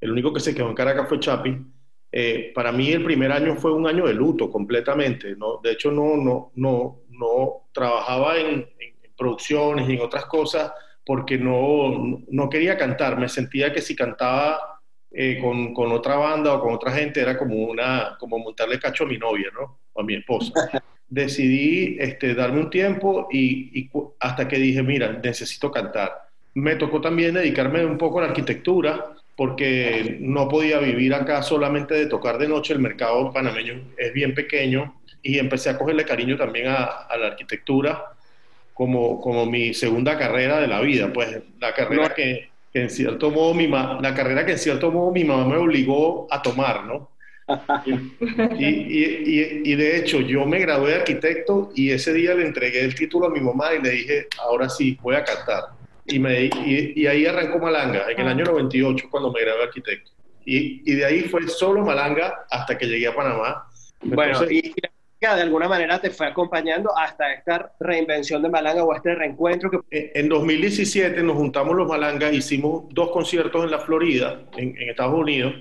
el 0.00 0.12
único 0.12 0.32
que 0.32 0.40
se 0.40 0.54
quedó 0.54 0.68
en 0.68 0.74
Caracas 0.74 1.08
fue 1.08 1.20
Chapi, 1.20 1.58
eh, 2.10 2.52
para 2.54 2.72
mí 2.72 2.90
el 2.90 3.04
primer 3.04 3.30
año 3.32 3.56
fue 3.56 3.72
un 3.72 3.86
año 3.86 4.06
de 4.06 4.14
luto 4.14 4.50
completamente. 4.50 5.36
¿no? 5.36 5.60
De 5.62 5.72
hecho, 5.72 5.90
no, 5.90 6.16
no, 6.16 6.52
no, 6.54 7.00
no 7.10 7.68
trabajaba 7.72 8.38
en, 8.38 8.66
producciones 9.16 9.88
y 9.88 9.94
en 9.94 10.00
otras 10.00 10.26
cosas 10.26 10.72
porque 11.04 11.38
no, 11.38 12.22
no, 12.28 12.48
quería 12.48 12.78
cantar. 12.78 13.18
Me 13.18 13.28
sentía 13.28 13.72
que 13.72 13.82
si 13.82 13.96
cantaba 13.96 14.80
eh, 15.10 15.38
con, 15.40 15.74
con, 15.74 15.90
otra 15.90 16.16
banda 16.16 16.54
o 16.54 16.60
con 16.60 16.74
otra 16.74 16.92
gente 16.92 17.20
era 17.20 17.36
como, 17.36 17.56
una, 17.56 18.16
como 18.20 18.38
montarle 18.38 18.78
cacho 18.78 19.04
a 19.04 19.08
mi 19.08 19.18
novia 19.18 19.48
¿no? 19.52 19.80
o 19.92 20.00
a 20.00 20.04
mi 20.04 20.14
esposa. 20.14 20.52
Decidí 21.08 21.96
este, 21.98 22.34
darme 22.34 22.60
un 22.60 22.70
tiempo 22.70 23.28
y, 23.32 23.80
y 23.80 23.90
hasta 24.20 24.46
que 24.46 24.56
dije, 24.56 24.82
mira, 24.82 25.12
necesito 25.12 25.70
cantar. 25.70 26.28
Me 26.54 26.76
tocó 26.76 27.00
también 27.00 27.34
dedicarme 27.34 27.84
un 27.84 27.98
poco 27.98 28.18
a 28.18 28.22
la 28.22 28.28
arquitectura 28.28 29.16
porque 29.38 30.16
no 30.18 30.48
podía 30.48 30.80
vivir 30.80 31.14
acá 31.14 31.42
solamente 31.44 31.94
de 31.94 32.06
tocar 32.06 32.38
de 32.38 32.48
noche, 32.48 32.72
el 32.72 32.80
mercado 32.80 33.32
panameño 33.32 33.92
es 33.96 34.12
bien 34.12 34.34
pequeño 34.34 35.00
y 35.22 35.38
empecé 35.38 35.70
a 35.70 35.78
cogerle 35.78 36.04
cariño 36.04 36.36
también 36.36 36.66
a, 36.66 37.06
la 37.16 37.28
arquitectura 37.28 38.04
como, 38.74 39.20
como 39.20 39.46
mi 39.46 39.74
segunda 39.74 40.18
carrera 40.18 40.58
de 40.58 40.66
la 40.66 40.80
vida, 40.80 41.12
pues 41.12 41.40
la 41.60 41.72
carrera 41.72 42.12
que, 42.12 42.48
en 42.74 42.90
cierto 42.90 43.30
modo 43.30 43.54
mi 43.54 43.68
la 43.68 44.12
carrera 44.12 44.44
que 44.44 44.52
en 44.52 44.58
cierto 44.58 44.90
modo 44.90 45.12
mi 45.12 45.22
mamá 45.22 45.44
me 45.46 45.56
obligó 45.56 46.26
a 46.32 46.42
tomar, 46.42 46.84
¿no? 46.84 47.08
Y, 48.58 48.64
y, 48.64 49.62
y, 49.64 49.74
de 49.76 49.98
hecho 49.98 50.20
yo 50.20 50.44
me 50.46 50.58
gradué 50.58 50.90
de 50.90 50.96
arquitecto 50.96 51.70
y 51.76 51.90
ese 51.90 52.12
día 52.12 52.34
le 52.34 52.44
entregué 52.44 52.80
el 52.80 52.94
título 52.96 53.28
a 53.28 53.30
mi 53.30 53.40
mamá 53.40 53.72
y 53.72 53.82
le 53.82 53.90
dije, 53.90 54.26
ahora 54.38 54.68
sí, 54.68 54.98
voy 55.00 55.14
a 55.14 55.22
cantar 55.22 55.77
y, 56.08 56.18
me, 56.18 56.44
y, 56.44 57.06
ahí 57.06 57.26
arrancó 57.26 57.58
Malanga, 57.58 58.10
en 58.10 58.20
el 58.20 58.28
ah. 58.28 58.30
año 58.30 58.44
98, 58.44 59.06
cuando 59.10 59.32
me 59.32 59.40
gradué 59.40 59.64
arquitecto. 59.64 60.10
Y, 60.44 60.90
y, 60.90 60.94
de 60.94 61.04
ahí 61.04 61.22
fue 61.22 61.46
solo 61.48 61.84
Malanga 61.84 62.46
hasta 62.50 62.76
que 62.76 62.86
llegué 62.86 63.06
a 63.06 63.14
Panamá. 63.14 63.66
Bueno, 64.02 64.44
y 64.50 64.74
de 65.20 65.26
alguna 65.26 65.68
manera 65.68 66.00
te 66.00 66.10
fue 66.10 66.28
acompañando 66.28 66.96
hasta 66.96 67.32
esta 67.32 67.72
reinvención 67.80 68.40
de 68.40 68.48
Malanga 68.48 68.84
o 68.84 68.94
este 68.94 69.14
reencuentro 69.14 69.70
que... 69.70 70.12
En 70.14 70.28
2017 70.28 71.22
nos 71.22 71.36
juntamos 71.36 71.76
los 71.76 71.88
Malangas, 71.88 72.32
hicimos 72.32 72.84
dos 72.90 73.10
conciertos 73.10 73.64
en 73.64 73.70
la 73.70 73.80
Florida, 73.80 74.40
en, 74.56 74.76
en 74.80 74.90
Estados 74.90 75.18
Unidos, 75.18 75.54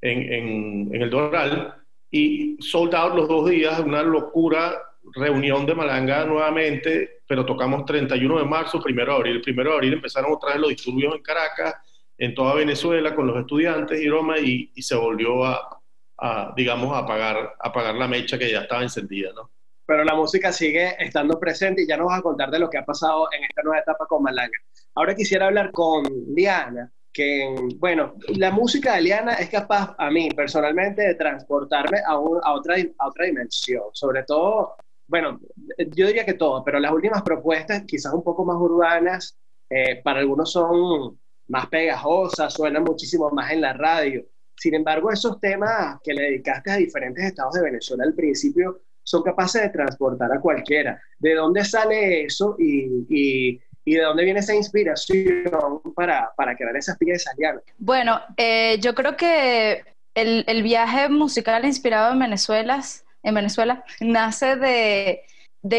en, 0.00 0.32
en, 0.32 0.94
en, 0.94 1.02
el 1.02 1.10
Doral, 1.10 1.74
y 2.10 2.56
soldados 2.60 3.16
los 3.16 3.28
dos 3.28 3.50
días, 3.50 3.80
una 3.80 4.02
locura 4.02 4.80
reunión 5.14 5.66
de 5.66 5.74
Malanga 5.74 6.24
nuevamente, 6.24 7.22
pero 7.26 7.44
tocamos 7.44 7.84
31 7.84 8.38
de 8.38 8.44
marzo, 8.44 8.82
1 8.84 9.04
de 9.04 9.12
abril. 9.12 9.42
El 9.44 9.54
1 9.54 9.70
de 9.70 9.74
abril 9.76 9.92
empezaron 9.94 10.32
otra 10.32 10.52
vez 10.52 10.60
los 10.60 10.70
disturbios 10.70 11.14
en 11.14 11.22
Caracas, 11.22 11.74
en 12.18 12.34
toda 12.34 12.54
Venezuela, 12.54 13.14
con 13.14 13.26
los 13.26 13.38
estudiantes 13.38 14.00
y 14.00 14.08
Roma, 14.08 14.38
y, 14.38 14.70
se 14.82 14.94
volvió 14.94 15.44
a, 15.44 16.52
digamos, 16.56 16.94
a 16.94 16.98
apagar, 16.98 17.36
a 17.36 17.68
apagar 17.68 17.94
la 17.94 18.08
mecha 18.08 18.38
que 18.38 18.50
ya 18.50 18.60
estaba 18.60 18.82
encendida, 18.82 19.32
¿no? 19.34 19.50
Pero 19.86 20.04
la 20.04 20.14
música 20.14 20.52
sigue 20.52 20.94
estando 21.02 21.40
presente 21.40 21.82
y 21.82 21.88
ya 21.88 21.96
nos 21.96 22.08
vas 22.08 22.20
a 22.20 22.22
contar 22.22 22.50
de 22.50 22.60
lo 22.60 22.70
que 22.70 22.78
ha 22.78 22.84
pasado 22.84 23.26
en 23.32 23.42
esta 23.42 23.62
nueva 23.62 23.80
etapa 23.80 24.06
con 24.06 24.22
Malanga. 24.22 24.56
Ahora 24.94 25.16
quisiera 25.16 25.46
hablar 25.46 25.72
con 25.72 26.04
Diana, 26.32 26.92
que, 27.12 27.56
bueno, 27.76 28.14
la 28.28 28.52
música 28.52 28.94
de 28.94 29.02
Liana 29.02 29.34
es 29.34 29.48
capaz, 29.48 29.96
a 29.98 30.10
mí 30.10 30.28
personalmente, 30.30 31.02
de 31.02 31.14
transportarme 31.16 31.98
a, 32.06 32.12
a, 32.12 32.52
otra, 32.52 32.76
a 32.98 33.08
otra 33.08 33.24
dimensión, 33.24 33.82
sobre 33.92 34.22
todo 34.22 34.76
bueno, 35.10 35.40
yo 35.88 36.06
diría 36.06 36.24
que 36.24 36.34
todo, 36.34 36.62
pero 36.62 36.78
las 36.78 36.92
últimas 36.92 37.22
propuestas, 37.22 37.82
quizás 37.84 38.14
un 38.14 38.22
poco 38.22 38.44
más 38.44 38.56
urbanas, 38.56 39.36
eh, 39.68 40.00
para 40.04 40.20
algunos 40.20 40.52
son 40.52 41.18
más 41.48 41.66
pegajosas, 41.66 42.54
suenan 42.54 42.84
muchísimo 42.84 43.28
más 43.30 43.50
en 43.50 43.60
la 43.60 43.72
radio. 43.72 44.24
Sin 44.56 44.74
embargo, 44.74 45.10
esos 45.10 45.40
temas 45.40 45.98
que 46.04 46.14
le 46.14 46.22
dedicaste 46.22 46.70
a 46.70 46.76
diferentes 46.76 47.24
estados 47.24 47.54
de 47.54 47.62
Venezuela 47.62 48.04
al 48.04 48.14
principio 48.14 48.82
son 49.02 49.24
capaces 49.24 49.62
de 49.62 49.70
transportar 49.70 50.32
a 50.32 50.40
cualquiera. 50.40 51.02
¿De 51.18 51.34
dónde 51.34 51.64
sale 51.64 52.26
eso 52.26 52.54
y, 52.56 53.58
de 53.84 54.02
dónde 54.02 54.22
viene 54.22 54.38
esa 54.38 54.54
inspiración 54.54 55.82
para, 55.96 56.32
crear 56.56 56.76
esas 56.76 56.96
piezas, 56.98 57.34
Diana? 57.36 57.60
Bueno, 57.78 58.20
eh, 58.36 58.78
yo 58.80 58.94
creo 58.94 59.16
que 59.16 59.82
el, 60.14 60.44
el 60.46 60.62
viaje 60.62 61.08
musical 61.08 61.64
inspirado 61.64 62.12
en 62.12 62.20
Venezuela 62.20 62.80
en 63.22 63.34
Venezuela, 63.34 63.84
nace 64.00 64.56
de, 64.56 65.24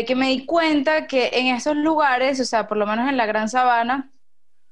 que 0.05 0.15
me 0.15 0.27
di 0.27 0.45
cuenta 0.45 1.07
que 1.07 1.31
en 1.33 1.47
esos 1.55 1.75
lugares, 1.75 2.39
o 2.39 2.45
sea, 2.45 2.67
por 2.67 2.77
lo 2.77 2.85
menos 2.85 3.09
en 3.09 3.17
la 3.17 3.25
Gran 3.25 3.49
Sabana, 3.49 4.11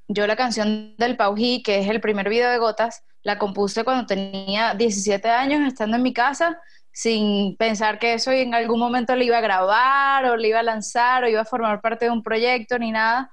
yo 0.07 0.27
la 0.27 0.35
canción 0.35 0.95
del 0.97 1.17
Paují, 1.17 1.61
que 1.63 1.79
es 1.79 1.87
el 1.87 2.01
primer 2.01 2.29
video 2.29 2.49
de 2.49 2.57
Gotas, 2.57 3.03
la 3.21 3.37
compuse 3.37 3.83
cuando 3.83 4.05
tenía 4.05 4.73
17 4.73 5.29
años, 5.29 5.67
estando 5.67 5.97
en 5.97 6.03
mi 6.03 6.13
casa, 6.13 6.59
sin 6.91 7.55
pensar 7.57 7.99
que 7.99 8.13
eso 8.13 8.31
en 8.31 8.53
algún 8.55 8.79
momento 8.79 9.15
le 9.15 9.25
iba 9.25 9.37
a 9.37 9.41
grabar 9.41 10.25
o 10.25 10.37
le 10.37 10.47
iba 10.47 10.59
a 10.59 10.63
lanzar 10.63 11.23
o 11.23 11.29
iba 11.29 11.41
a 11.41 11.45
formar 11.45 11.81
parte 11.81 12.05
de 12.05 12.11
un 12.11 12.23
proyecto 12.23 12.79
ni 12.79 12.91
nada. 12.91 13.31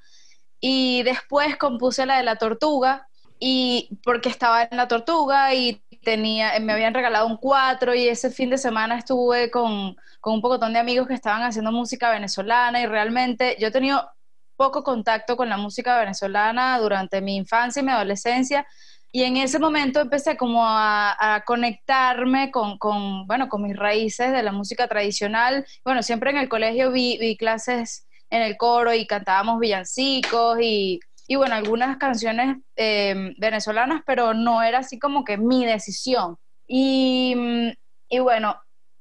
Y 0.61 1.02
después 1.05 1.57
compuse 1.57 2.05
la 2.07 2.19
de 2.19 2.25
la 2.25 2.37
tortuga, 2.37 3.07
y 3.38 3.99
porque 4.02 4.28
estaba 4.28 4.62
en 4.62 4.76
la 4.76 4.88
tortuga 4.88 5.55
y 5.55 5.83
tenía, 6.07 6.53
me 6.61 6.73
habían 6.73 6.95
regalado 6.95 7.27
un 7.27 7.37
cuatro 7.37 7.93
y 7.93 8.07
ese 8.07 8.31
fin 8.31 8.49
de 8.49 8.59
semana 8.59 8.97
estuve 8.97 9.51
con, 9.51 9.97
con 10.21 10.35
un 10.35 10.41
pocotón 10.41 10.73
de 10.73 10.79
amigos 10.79 11.09
que 11.09 11.15
estaban 11.15 11.43
haciendo 11.43 11.73
música 11.73 12.11
venezolana 12.11 12.81
y 12.81 12.87
realmente 12.87 13.57
yo 13.59 13.67
he 13.67 13.71
tenido 13.73 14.09
poco 14.55 14.85
contacto 14.85 15.37
con 15.37 15.49
la 15.49 15.57
música 15.57 15.99
venezolana 15.99 16.79
durante 16.79 17.21
mi 17.21 17.35
infancia 17.35 17.83
y 17.83 17.85
mi 17.85 17.91
adolescencia 17.91 18.65
y 19.11 19.25
en 19.25 19.37
ese 19.37 19.59
momento 19.59 19.99
empecé 19.99 20.37
como 20.37 20.63
a, 20.65 21.43
conectarme 21.45 22.53
con, 22.53 22.79
con, 22.79 23.27
bueno, 23.27 23.49
con 23.49 23.63
mis 23.63 23.77
raíces 23.77 24.31
de 24.31 24.45
la 24.45 24.53
música 24.53 24.87
tradicional. 24.87 25.67
Bueno, 25.85 26.05
siempre 26.05 26.31
en 26.31 26.37
el 26.37 26.49
colegio 26.49 26.93
vi, 26.93 27.19
vi 27.19 27.37
clases 27.37 28.07
en 28.31 28.43
el 28.43 28.57
coro 28.57 28.95
y 28.95 29.09
cantábamos 29.09 29.59
villancicos 29.59 30.59
y 30.61 31.01
y 31.26 31.37
bueno, 31.37 31.54
algunas 31.54 31.97
canciones 31.99 32.59
em, 32.76 33.35
venezolanas, 33.38 34.02
pero 34.06 34.35
no 34.35 34.62
era 34.62 34.78
así 34.78 34.99
como 34.99 35.25
que 35.25 35.37
mi 35.37 35.64
decisión. 35.64 36.37
Y, 36.66 37.35
mm, 37.37 37.71
y 38.09 38.18
bueno, 38.21 38.56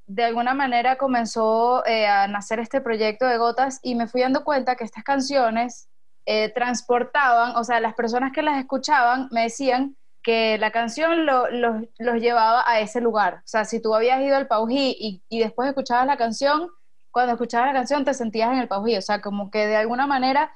de 0.07 0.23
alguna 0.23 0.53
manera 0.53 0.97
comenzó 0.97 1.85
eh, 1.85 2.07
a 2.07 2.27
nacer 2.27 2.59
este 2.59 2.81
proyecto 2.81 3.25
de 3.25 3.37
Gotas 3.37 3.79
y 3.83 3.95
me 3.95 4.07
fui 4.07 4.21
dando 4.21 4.43
cuenta 4.43 4.75
que 4.75 4.83
estas 4.83 5.03
canciones 5.03 5.89
eh, 6.25 6.49
transportaban, 6.49 7.55
o 7.55 7.63
sea, 7.63 7.79
las 7.79 7.93
personas 7.93 8.31
que 8.31 8.41
las 8.41 8.57
escuchaban 8.57 9.27
me 9.31 9.43
decían 9.43 9.95
que 10.23 10.57
la 10.57 10.71
canción 10.71 11.25
los 11.27 12.15
llevaba 12.19 12.63
a 12.65 12.79
ese 12.79 12.99
lugar. 12.99 13.35
O 13.35 13.47
sea, 13.47 13.63
si 13.63 13.79
tú 13.79 13.93
habías 13.93 14.21
ido 14.21 14.35
al 14.35 14.47
Paují 14.47 14.95
y, 14.99 15.23
y 15.29 15.39
después 15.39 15.69
escuchabas 15.69 16.07
la 16.07 16.17
canción, 16.17 16.67
cuando 17.11 17.33
escuchabas 17.33 17.67
la 17.67 17.73
canción 17.73 18.05
te 18.05 18.15
sentías 18.15 18.51
en 18.51 18.57
el 18.57 18.67
Paují. 18.67 18.97
O 18.97 19.01
sea, 19.01 19.21
como 19.21 19.51
que 19.51 19.67
de 19.67 19.75
alguna 19.75 20.07
manera 20.07 20.51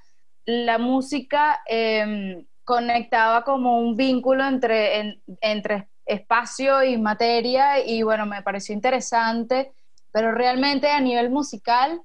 la 0.46 0.78
música 0.78 1.62
em, 1.68 2.46
conectaba 2.64 3.44
como 3.44 3.80
un 3.80 3.96
vínculo 3.96 4.46
entre, 4.46 5.22
entre 5.42 5.90
espacio 6.06 6.84
y 6.84 6.98
materia 6.98 7.86
y 7.86 8.04
bueno, 8.04 8.26
me 8.26 8.42
pareció 8.42 8.74
interesante, 8.74 9.74
pero 10.12 10.32
realmente 10.32 10.90
a 10.90 11.00
nivel 11.00 11.30
musical 11.30 12.02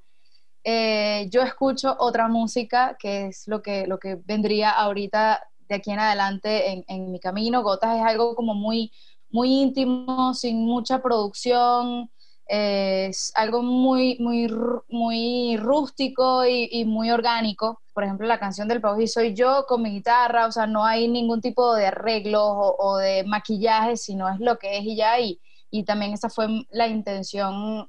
eh, 0.63 1.29
yo 1.31 1.43
escucho 1.43 1.95
otra 1.99 2.29
música 2.29 2.97
que 2.99 3.27
es 3.27 3.47
lo 3.47 3.63
que, 3.63 3.87
lo 3.87 3.99
que 3.99 4.17
vendría 4.25 4.71
ahorita 4.71 5.43
de 5.69 5.75
aquí 5.75 5.91
en 5.91 6.01
adelante 6.01 6.71
en, 6.71 6.85
en 6.89 7.11
mi 7.11 7.21
camino. 7.21 7.63
Gotas 7.63 7.97
es 7.99 8.03
algo 8.03 8.35
como 8.35 8.55
muy, 8.55 8.93
muy 9.31 9.51
íntimo, 9.51 10.33
sin 10.35 10.65
mucha 10.65 11.03
producción, 11.03 12.11
es 12.47 13.33
algo 13.35 13.63
muy, 13.63 14.17
muy, 14.21 14.49
muy 14.89 15.57
rústico 15.57 16.45
y, 16.47 16.85
muy 16.85 17.11
orgánico. 17.11 17.81
Por 17.95 18.05
ejemplo, 18.05 18.27
la 18.27 18.41
canción 18.41 18.69
del 18.69 18.81
Pauji 18.81 19.07
soy 19.07 19.35
yo 19.35 19.65
con 19.67 19.83
mi 19.83 19.91
guitarra, 19.91 20.47
o 20.47 20.53
sea, 20.53 20.67
no 20.67 20.85
hay 20.85 21.09
ningún 21.09 21.41
tipo 21.41 21.75
de 21.75 21.87
arreglos 21.87 22.43
o, 22.45 22.99
de 22.99 23.25
maquillaje, 23.25 23.97
sino 23.97 24.29
es 24.29 24.41
lo 24.41 24.59
que 24.59 24.77
es 24.77 24.85
y 24.85 24.97
ya. 24.97 25.19
Y, 25.21 25.41
y 25.71 25.85
también 25.85 26.13
esa 26.13 26.29
fue 26.29 26.49
la 26.71 26.89
intención 26.89 27.89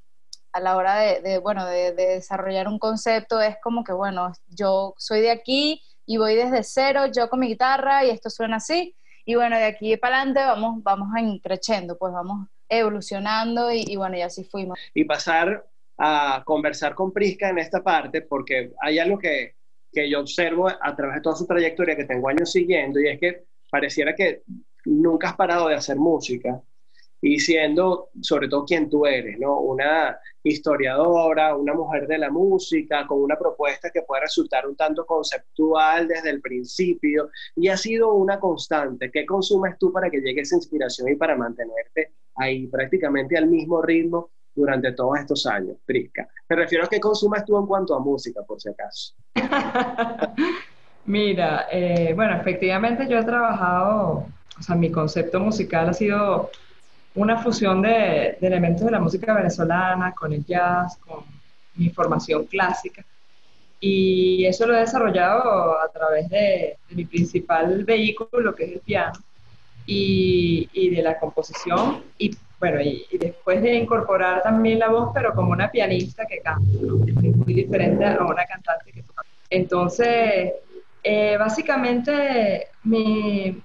a 0.56 0.62
la 0.62 0.78
hora 0.78 0.96
de, 0.96 1.38
bueno, 1.40 1.66
de, 1.66 1.92
desarrollar 1.92 2.70
un 2.70 2.80
concepto, 2.80 3.42
es 3.42 3.58
como 3.62 3.84
que, 3.84 3.92
bueno, 3.92 4.32
yo 4.48 4.94
soy 4.98 5.20
de 5.20 5.30
aquí 5.32 5.82
y 6.06 6.16
voy 6.16 6.36
desde 6.36 6.64
cero, 6.64 7.08
yo 7.14 7.28
con 7.30 7.42
mi 7.42 7.48
guitarra 7.48 8.06
y 8.06 8.10
esto 8.10 8.30
suena 8.30 8.56
así. 8.58 8.96
Y 9.26 9.36
bueno, 9.36 9.58
de 9.58 9.66
aquí 9.66 9.98
para 9.98 10.22
adelante 10.22 10.40
vamos, 10.40 10.82
vamos 10.82 11.10
creciendo, 11.44 11.98
pues 11.98 12.14
vamos 12.14 12.48
evolucionando 12.70 13.70
y, 13.70 13.98
bueno, 13.98 14.16
y 14.16 14.22
así 14.22 14.46
fuimos. 14.46 14.80
Y 14.94 15.04
pasar 15.04 15.66
a 15.98 16.42
conversar 16.46 16.96
con 16.96 17.12
Prisca 17.12 17.50
en 17.50 17.58
esta 17.58 17.84
parte, 17.84 18.22
porque 18.22 18.72
hay 18.82 18.98
algo 18.98 19.20
que, 19.20 19.55
que 19.96 20.10
yo 20.10 20.20
observo 20.20 20.68
a 20.68 20.96
través 20.96 21.16
de 21.16 21.22
toda 21.22 21.36
su 21.36 21.48
trayectoria 21.48 21.96
que 21.96 22.06
tengo 22.06 22.30
años 22.30 22.52
siguiendo, 22.52 23.00
y 23.00 23.08
es 23.08 23.20
que 23.20 23.46
pareciera 23.72 24.14
que 24.14 24.44
nunca 24.86 25.30
has 25.30 25.36
parado 25.36 25.70
de 25.70 25.76
hacer 25.76 25.96
música 25.96 26.62
y 27.22 27.40
siendo 27.40 28.10
sobre 28.22 28.48
todo 28.48 28.66
quien 28.66 28.88
tú 28.88 29.08
eres, 29.08 29.40
¿no? 29.40 29.60
Una 29.60 30.20
historiadora, 30.44 31.56
una 31.56 31.74
mujer 31.74 32.08
de 32.08 32.20
la 32.20 32.30
música, 32.30 33.08
con 33.08 33.20
una 33.22 33.36
propuesta 33.36 33.90
que 33.90 34.04
puede 34.04 34.22
resultar 34.24 34.68
un 34.68 34.76
tanto 34.76 35.06
conceptual 35.06 36.08
desde 36.08 36.30
el 36.30 36.42
principio 36.42 37.32
y 37.56 37.70
ha 37.70 37.78
sido 37.78 38.14
una 38.14 38.40
constante. 38.40 39.10
¿Qué 39.10 39.26
consumes 39.26 39.76
tú 39.80 39.92
para 39.92 40.12
que 40.12 40.20
llegue 40.20 40.42
esa 40.42 40.58
inspiración 40.58 41.10
y 41.10 41.16
para 41.16 41.36
mantenerte 41.36 42.12
ahí 42.36 42.68
prácticamente 42.68 43.38
al 43.38 43.48
mismo 43.48 43.82
ritmo 43.82 44.30
durante 44.56 44.92
todos 44.94 45.20
estos 45.20 45.46
años, 45.46 45.78
Prisca? 45.86 46.28
Me 46.50 46.56
refiero 46.56 46.86
a 46.86 46.88
qué 46.88 47.00
consumes 47.00 47.44
tú 47.46 47.58
en 47.60 47.66
cuanto 47.66 47.96
a 47.96 48.00
música, 48.00 48.42
por 48.44 48.62
si 48.62 48.70
acaso. 48.70 49.14
Mira, 51.06 51.68
eh, 51.72 52.14
bueno, 52.16 52.36
efectivamente 52.36 53.08
yo 53.08 53.20
he 53.20 53.24
trabajado, 53.24 54.26
o 54.58 54.62
sea, 54.62 54.76
mi 54.76 54.90
concepto 54.90 55.40
musical 55.40 55.90
ha 55.90 55.94
sido 55.94 56.50
una 57.16 57.38
fusión 57.38 57.82
de, 57.82 58.38
elementos 58.42 58.86
de 58.86 58.92
la 58.92 59.00
música 59.00 59.34
venezolana 59.34 60.14
con 60.14 60.34
el 60.34 60.46
jazz, 60.46 60.98
con 60.98 61.24
mi 61.76 61.90
formación 61.90 62.46
clásica. 62.46 63.06
Y 63.80 64.46
eso 64.46 64.66
lo 64.66 64.76
he 64.76 64.80
desarrollado 64.80 65.80
a 65.80 65.90
través 65.90 66.30
de, 66.30 66.78
mi 66.90 67.06
principal 67.06 67.84
vehículo, 67.84 68.56
que 68.56 68.64
es 68.66 68.72
el 68.74 68.80
piano, 68.80 69.20
y, 69.86 70.90
de 70.90 71.02
la 71.02 71.20
composición. 71.20 72.04
Y 72.18 72.36
bueno, 72.60 72.82
y, 72.82 73.06
después 73.20 73.62
de 73.62 73.76
incorporar 73.76 74.42
también 74.42 74.80
la 74.80 74.90
voz, 74.90 75.12
pero 75.14 75.34
como 75.34 75.52
una 75.52 75.70
pianista 75.70 76.26
que 76.26 76.40
canta, 76.40 76.62
es 76.62 77.36
muy 77.36 77.54
diferente 77.54 78.06
a 78.06 78.24
una 78.24 78.46
cantante 78.46 78.92
que 78.92 79.04
toca. 79.04 79.24
Entonces, 79.50 80.54
eh, 81.08 81.38
básicamente, 81.38 82.70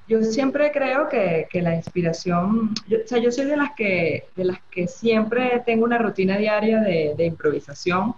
yo 0.06 0.22
siempre 0.22 0.70
creo 0.72 1.08
que, 1.08 1.48
la 1.54 1.74
inspiración, 1.74 2.74
o 2.86 3.08
sea, 3.08 3.16
yo 3.16 3.32
soy 3.32 3.46
de 3.46 3.56
las 3.56 3.70
que, 3.74 4.24
de 4.36 4.44
las 4.44 4.60
que 4.70 4.86
siempre 4.86 5.62
tengo 5.64 5.84
una 5.84 5.96
rutina 5.96 6.36
diaria 6.36 6.80
de, 6.80 7.24
improvisación 7.24 8.14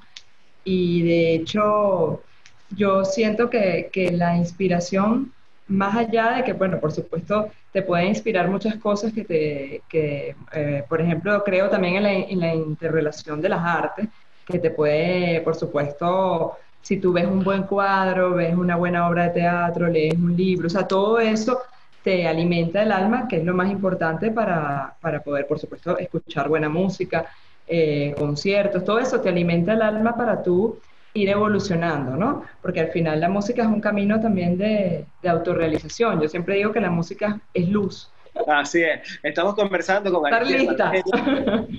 y 0.64 1.02
de 1.02 1.34
hecho 1.34 2.24
yo 2.70 3.04
siento 3.04 3.48
que, 3.48 3.90
la 4.12 4.36
inspiración, 4.36 5.32
más 5.68 5.96
allá 5.96 6.32
de 6.36 6.44
que, 6.44 6.52
bueno, 6.52 6.78
por 6.78 6.92
supuesto, 6.92 7.50
te 7.72 7.82
puede 7.82 8.06
inspirar 8.06 8.48
muchas 8.48 8.76
cosas 8.76 9.12
que 9.12 9.24
te, 9.24 9.82
que, 9.88 10.34
eh, 10.52 10.84
por 10.88 11.00
ejemplo, 11.00 11.42
creo 11.44 11.68
también 11.70 12.04
en 12.04 12.40
la, 12.40 12.54
interrelación 12.54 13.40
de 13.40 13.48
las 13.48 13.64
artes, 13.64 14.08
que 14.44 14.58
te 14.58 14.70
puede, 14.70 15.40
por 15.42 15.54
supuesto, 15.54 16.56
si 16.80 16.98
tú 16.98 17.12
ves 17.12 17.26
un 17.26 17.44
buen 17.44 17.62
cuadro, 17.62 18.34
ves 18.34 18.54
una 18.54 18.76
buena 18.76 19.08
obra 19.08 19.24
de 19.24 19.30
teatro, 19.30 19.86
lees 19.86 20.14
un 20.14 20.36
libro, 20.36 20.66
o 20.66 20.70
sea, 20.70 20.86
todo 20.86 21.20
eso 21.20 21.60
te 22.02 22.26
alimenta 22.26 22.82
el 22.82 22.90
alma, 22.90 23.28
que 23.28 23.36
es 23.36 23.44
lo 23.44 23.54
más 23.54 23.70
importante 23.70 24.32
para, 24.32 24.96
poder, 25.24 25.46
por 25.46 25.60
supuesto, 25.60 25.96
escuchar 25.96 26.48
buena 26.48 26.68
música, 26.68 27.26
eh, 27.66 28.12
conciertos, 28.18 28.84
todo 28.84 28.98
eso 28.98 29.20
te 29.20 29.28
alimenta 29.28 29.74
el 29.74 29.82
alma 29.82 30.16
para 30.16 30.42
tú 30.42 30.80
ir 31.14 31.28
evolucionando, 31.28 32.16
¿no? 32.16 32.44
Porque 32.60 32.80
al 32.80 32.88
final 32.88 33.20
la 33.20 33.28
música 33.28 33.62
es 33.62 33.68
un 33.68 33.80
camino 33.80 34.20
también 34.20 34.56
de, 34.56 35.04
de 35.22 35.28
autorrealización. 35.28 36.20
Yo 36.20 36.28
siempre 36.28 36.56
digo 36.56 36.72
que 36.72 36.80
la 36.80 36.90
música 36.90 37.40
es 37.52 37.68
luz. 37.68 38.10
Así 38.46 38.82
es. 38.82 39.00
Estamos 39.22 39.54
conversando 39.54 40.10
con 40.10 40.30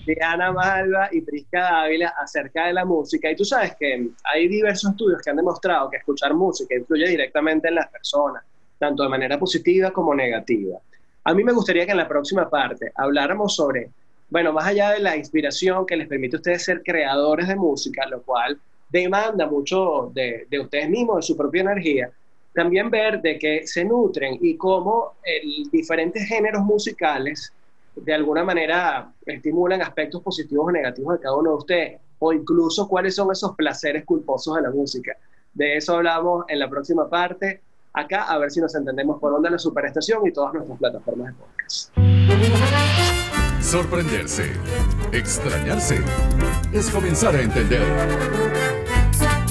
Diana 0.05 0.51
Malva 0.51 1.09
y 1.11 1.21
Prisca 1.21 1.61
Dávila 1.61 2.13
acerca 2.21 2.67
de 2.67 2.73
la 2.73 2.85
música. 2.85 3.31
Y 3.31 3.35
tú 3.35 3.43
sabes 3.43 3.75
que 3.75 4.09
hay 4.23 4.47
diversos 4.47 4.91
estudios 4.91 5.21
que 5.21 5.31
han 5.31 5.37
demostrado 5.37 5.89
que 5.89 5.97
escuchar 5.97 6.33
música 6.35 6.75
influye 6.75 7.07
directamente 7.07 7.69
en 7.69 7.75
las 7.75 7.87
personas, 7.87 8.43
tanto 8.77 9.01
de 9.01 9.09
manera 9.09 9.39
positiva 9.39 9.91
como 9.91 10.13
negativa. 10.13 10.77
A 11.23 11.33
mí 11.33 11.43
me 11.43 11.53
gustaría 11.53 11.85
que 11.85 11.91
en 11.91 11.97
la 11.97 12.07
próxima 12.07 12.47
parte 12.49 12.91
habláramos 12.95 13.55
sobre, 13.55 13.89
bueno, 14.29 14.53
más 14.53 14.67
allá 14.67 14.91
de 14.91 14.99
la 14.99 15.17
inspiración 15.17 15.87
que 15.87 15.95
les 15.95 16.07
permite 16.07 16.35
a 16.35 16.39
ustedes 16.39 16.63
ser 16.63 16.83
creadores 16.83 17.47
de 17.47 17.55
música, 17.55 18.05
lo 18.05 18.21
cual 18.21 18.59
demanda 18.93 19.47
mucho 19.47 20.11
de, 20.13 20.45
de 20.49 20.59
ustedes 20.59 20.87
mismos, 20.87 21.17
de 21.17 21.21
su 21.23 21.35
propia 21.35 21.61
energía, 21.61 22.11
también 22.53 22.91
ver 22.91 23.21
de 23.21 23.39
qué 23.39 23.65
se 23.65 23.83
nutren 23.83 24.37
y 24.39 24.55
cómo 24.55 25.13
el, 25.23 25.69
diferentes 25.71 26.27
géneros 26.27 26.63
musicales 26.63 27.51
de 27.95 28.13
alguna 28.13 28.43
manera 28.43 29.11
estimulan 29.25 29.81
aspectos 29.81 30.21
positivos 30.21 30.67
o 30.67 30.71
negativos 30.71 31.15
de 31.15 31.23
cada 31.23 31.35
uno 31.35 31.51
de 31.51 31.55
ustedes, 31.57 32.01
o 32.19 32.31
incluso 32.31 32.87
cuáles 32.87 33.15
son 33.15 33.31
esos 33.31 33.55
placeres 33.55 34.05
culposos 34.05 34.55
de 34.55 34.61
la 34.61 34.69
música. 34.69 35.17
De 35.53 35.77
eso 35.77 35.95
hablamos 35.95 36.45
en 36.47 36.59
la 36.59 36.69
próxima 36.69 37.09
parte, 37.09 37.61
acá, 37.93 38.23
a 38.23 38.37
ver 38.37 38.51
si 38.51 38.61
nos 38.61 38.73
entendemos 38.75 39.19
por 39.19 39.33
onda 39.33 39.49
la 39.49 39.59
superestación 39.59 40.25
y 40.27 40.31
todas 40.31 40.53
nuestras 40.53 40.77
plataformas 40.77 41.33
de 41.33 41.43
podcast. 41.43 42.82
Sorprenderse, 43.73 44.51
extrañarse, 45.11 45.99
es 46.71 46.91
comenzar 46.91 47.35
a 47.35 47.41
entender. 47.41 47.81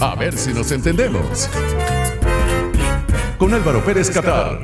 A 0.01 0.15
ver 0.15 0.37
si 0.37 0.55
nos 0.55 0.71
entendemos 0.71 1.51
con 3.37 3.53
Álvaro 3.53 3.85
Pérez 3.85 4.09
Catar. 4.13 4.61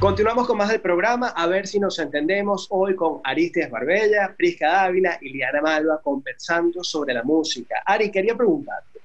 Continuamos 0.00 0.46
con 0.46 0.56
más 0.56 0.70
del 0.70 0.80
programa, 0.80 1.28
a 1.28 1.46
ver 1.46 1.66
si 1.66 1.78
nos 1.78 1.98
entendemos 1.98 2.66
hoy 2.70 2.96
con 2.96 3.20
Aristides 3.22 3.70
Barbella, 3.70 4.34
Prisca 4.34 4.72
Dávila 4.72 5.18
y 5.20 5.28
Liana 5.28 5.60
Malva 5.60 6.00
conversando 6.00 6.82
sobre 6.82 7.12
la 7.12 7.24
música. 7.24 7.82
Ari, 7.84 8.10
quería 8.10 8.34
preguntarte, 8.38 9.00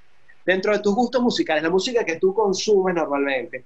dentro 0.45 0.71
de 0.71 0.79
tus 0.79 0.95
gustos 0.95 1.21
musicales, 1.21 1.61
la 1.61 1.69
música 1.69 2.05
que 2.05 2.15
tú 2.15 2.33
consumes 2.33 2.95
normalmente, 2.95 3.65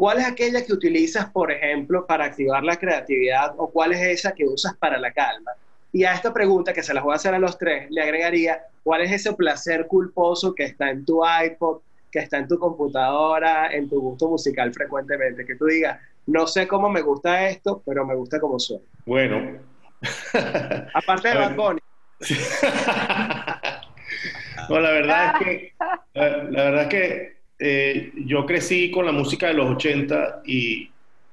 ¿cuál 0.00 0.16
es 0.16 0.26
aquella 0.26 0.64
que 0.64 0.72
utilizas, 0.72 1.30
por 1.30 1.52
ejemplo, 1.52 2.06
para 2.06 2.24
activar 2.24 2.64
la 2.64 2.78
creatividad 2.78 3.52
o 3.58 3.70
cuál 3.70 3.92
es 3.92 4.00
esa 4.00 4.32
que 4.32 4.46
usas 4.46 4.74
para 4.78 4.98
la 4.98 5.12
calma? 5.12 5.50
Y 5.92 6.04
a 6.04 6.14
esta 6.14 6.32
pregunta, 6.32 6.72
que 6.72 6.82
se 6.82 6.94
las 6.94 7.04
voy 7.04 7.12
a 7.12 7.16
hacer 7.16 7.34
a 7.34 7.38
los 7.38 7.58
tres, 7.58 7.90
le 7.90 8.00
agregaría, 8.00 8.62
¿cuál 8.82 9.02
es 9.02 9.12
ese 9.12 9.34
placer 9.34 9.86
culposo 9.86 10.54
que 10.54 10.64
está 10.64 10.88
en 10.88 11.04
tu 11.04 11.20
iPod, 11.22 11.82
que 12.10 12.20
está 12.20 12.38
en 12.38 12.48
tu 12.48 12.58
computadora, 12.58 13.70
en 13.70 13.90
tu 13.90 14.00
gusto 14.00 14.30
musical 14.30 14.72
frecuentemente? 14.72 15.44
Que 15.44 15.56
tú 15.56 15.66
digas, 15.66 16.00
no 16.26 16.46
sé 16.46 16.66
cómo 16.66 16.88
me 16.88 17.02
gusta 17.02 17.50
esto, 17.50 17.82
pero 17.84 18.06
me 18.06 18.14
gusta 18.14 18.40
como 18.40 18.58
suena. 18.58 18.82
Bueno. 19.04 19.58
Aparte 20.94 21.28
de 21.28 21.34
Bad 21.34 21.56
Bunny. 21.56 21.80
no, 24.70 24.80
la 24.80 24.90
verdad 24.92 25.34
es 25.34 25.40
que, 25.44 25.74
la, 26.14 26.64
verdad 26.64 26.82
es 26.84 26.88
que 26.88 27.39
eh, 27.60 28.12
yo 28.26 28.46
crecí 28.46 28.90
con 28.90 29.06
la 29.06 29.12
música 29.12 29.48
de 29.48 29.54
los 29.54 29.70
80 29.76 30.42
y, 30.46 30.90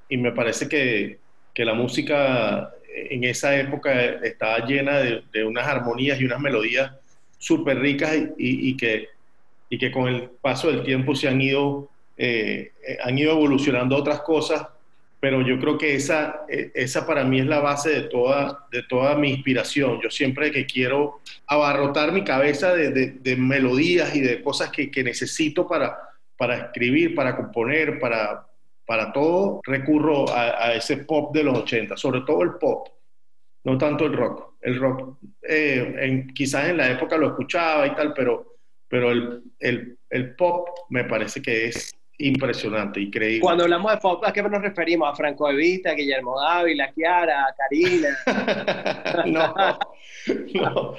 y 0.10 0.17
me 0.17 0.31
parece 0.31 0.67
que, 0.67 1.19
que, 1.53 1.65
la 1.65 1.74
música 1.74 2.72
en 2.93 3.24
esa 3.24 3.57
época 3.57 3.93
estaba 4.24 4.65
llena 4.65 5.00
de, 5.00 5.24
de 5.31 5.43
unas 5.46 5.65
armonías 5.67 6.19
y 6.19 6.25
unas 6.25 6.39
melodías 6.39 6.91
súper 7.38 7.79
ricas 7.79 8.15
y, 8.38 8.69
y, 8.69 8.77
que, 8.77 9.07
y 9.69 9.77
que 9.77 9.91
con 9.91 10.07
el 10.07 10.29
paso 10.41 10.69
del 10.69 10.84
tiempo 10.84 11.15
se 11.15 11.27
han 11.29 11.41
ido, 11.41 11.89
eh, 12.17 12.72
han 13.03 13.17
ido 13.17 13.31
evolucionando 13.31 13.96
otras 13.96 14.22
cosas 14.22 14.67
pero 15.19 15.41
yo 15.41 15.60
creo 15.60 15.77
que 15.77 15.96
esa, 15.96 16.41
e, 16.48 16.72
esa 16.75 17.05
para 17.07 17.24
mí 17.24 17.39
es 17.39 17.48
la 17.48 17.60
base 17.60 17.89
de 17.89 18.01
toda, 18.03 18.67
de 18.72 18.84
toda 18.84 19.15
mi 19.15 19.31
inspiración. 19.31 20.00
Yo 20.01 20.12
siempre 20.12 20.51
que 20.51 20.65
quiero 20.65 21.22
abarrotar 21.48 22.12
mi 22.12 22.24
cabeza 22.24 22.74
de, 22.74 22.91
de, 22.91 23.36
melodías 23.36 24.15
y 24.15 24.22
de 24.22 24.41
cosas 24.41 24.69
que, 24.69 24.91
que, 24.91 25.03
necesito 25.03 25.67
para, 25.67 25.98
para 26.38 26.58
escribir, 26.58 27.15
para 27.15 27.36
componer, 27.36 28.00
para, 28.00 28.48
para 28.86 29.12
todo, 29.12 29.60
recurro 29.65 30.25
a, 30.34 30.74
ese 30.74 30.98
pop 30.98 31.34
de 31.34 31.44
los 31.44 31.58
80, 31.60 31.98
sobre 31.98 32.22
todo 32.22 32.44
el 32.44 32.53
pop, 32.53 32.88
no 33.63 33.77
tanto 33.77 34.06
el 34.06 34.13
rock. 34.13 34.56
El 34.62 34.79
rock, 34.79 35.17
eh, 35.48 35.96
en, 36.00 36.34
quizás 36.34 36.70
en 36.70 36.77
la 36.77 36.89
época 36.89 37.17
lo 37.17 37.27
escuchaba 37.27 37.86
y 37.88 37.96
tal, 37.96 38.13
pero, 38.13 38.58
pero 38.88 39.12
el, 39.12 39.44
el, 39.60 39.98
el 40.10 40.36
pop 40.36 40.70
me 40.89 41.03
parece 41.03 41.41
que 41.41 41.67
es 41.67 41.94
impresionante, 42.20 43.00
increíble. 43.00 43.41
Cuando 43.41 43.63
hablamos 43.63 43.91
de 43.91 43.98
pop, 43.98 44.24
¿a 44.25 44.34
qué 44.34 44.41
nos 44.41 44.62
referimos? 44.62 45.10
¿A 45.12 45.15
Franco 45.15 45.48
de 45.50 45.56
Vista, 45.56 45.94
Guillermo 45.94 46.39
Dávila, 46.39 46.91
Kiara, 46.94 47.53
Karina? 47.58 48.17
no, 49.27 49.53
no, 50.53 50.96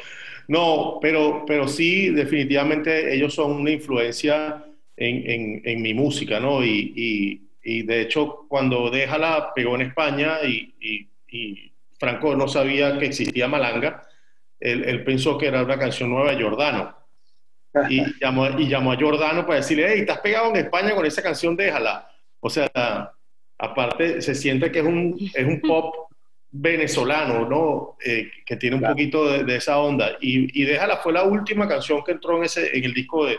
no, 0.47 0.99
pero, 1.01 1.45
pero 1.47 1.67
sí, 1.67 2.11
definitivamente 2.11 3.15
ellos 3.15 3.35
son 3.35 3.53
una 3.53 3.71
influencia 3.71 4.65
en, 4.99 5.31
en, 5.31 5.63
en 5.65 5.83
mi 5.83 5.95
música, 5.95 6.41
¿no? 6.41 6.65
Y, 6.65 6.93
y, 6.97 7.49
y, 7.63 7.83
de 7.83 8.03
hecho, 8.03 8.47
cuando 8.49 8.91
Déjala 8.91 9.53
pegó 9.55 9.75
en 9.75 9.83
España 9.83 10.39
y, 10.45 10.75
y, 10.81 11.09
Franco 11.99 12.37
no 12.37 12.47
sabía 12.47 12.97
que 12.97 13.07
existía 13.07 13.49
Malanga, 13.49 14.05
él, 14.61 14.85
él 14.85 15.03
pensó 15.03 15.37
que 15.37 15.49
era 15.49 15.65
una 15.65 15.79
canción 15.79 16.11
nueva 16.11 16.33
de 16.33 16.43
Jordano 16.43 16.99
y 17.89 18.03
llamó, 18.21 18.47
y 18.59 18.69
llamó 18.69 18.93
a 18.93 18.97
Jordano 18.97 19.47
para 19.47 19.57
decirle, 19.57 19.87
hey, 19.89 20.01
estás 20.01 20.19
pegado 20.21 20.51
en 20.51 20.57
España 20.57 20.95
con 20.95 21.05
esa 21.07 21.23
canción, 21.23 21.57
déjala. 21.57 22.09
O 22.41 22.49
sea, 22.49 23.13
aparte 23.59 24.23
se 24.23 24.35
siente 24.35 24.71
que 24.73 24.81
es 24.81 24.85
un, 24.85 25.17
es 25.35 25.45
un 25.45 25.61
pop 25.61 25.95
venezolano, 26.51 27.47
¿no? 27.49 27.97
Eh, 28.05 28.31
que 28.47 28.57
tiene 28.57 28.77
un 28.77 28.83
poquito 28.83 29.45
de, 29.45 29.57
esa 29.57 29.79
onda. 29.79 30.13
Y, 30.21 30.61
y, 30.61 30.65
Déjala 30.65 30.97
fue 30.99 31.13
la 31.13 31.25
última 31.25 31.69
canción 31.69 32.03
que 32.05 32.13
entró 32.13 32.39
en, 32.39 32.45
ese, 32.45 32.77
en 32.77 32.85
el 32.85 32.95
disco 32.95 33.27
de, 33.27 33.39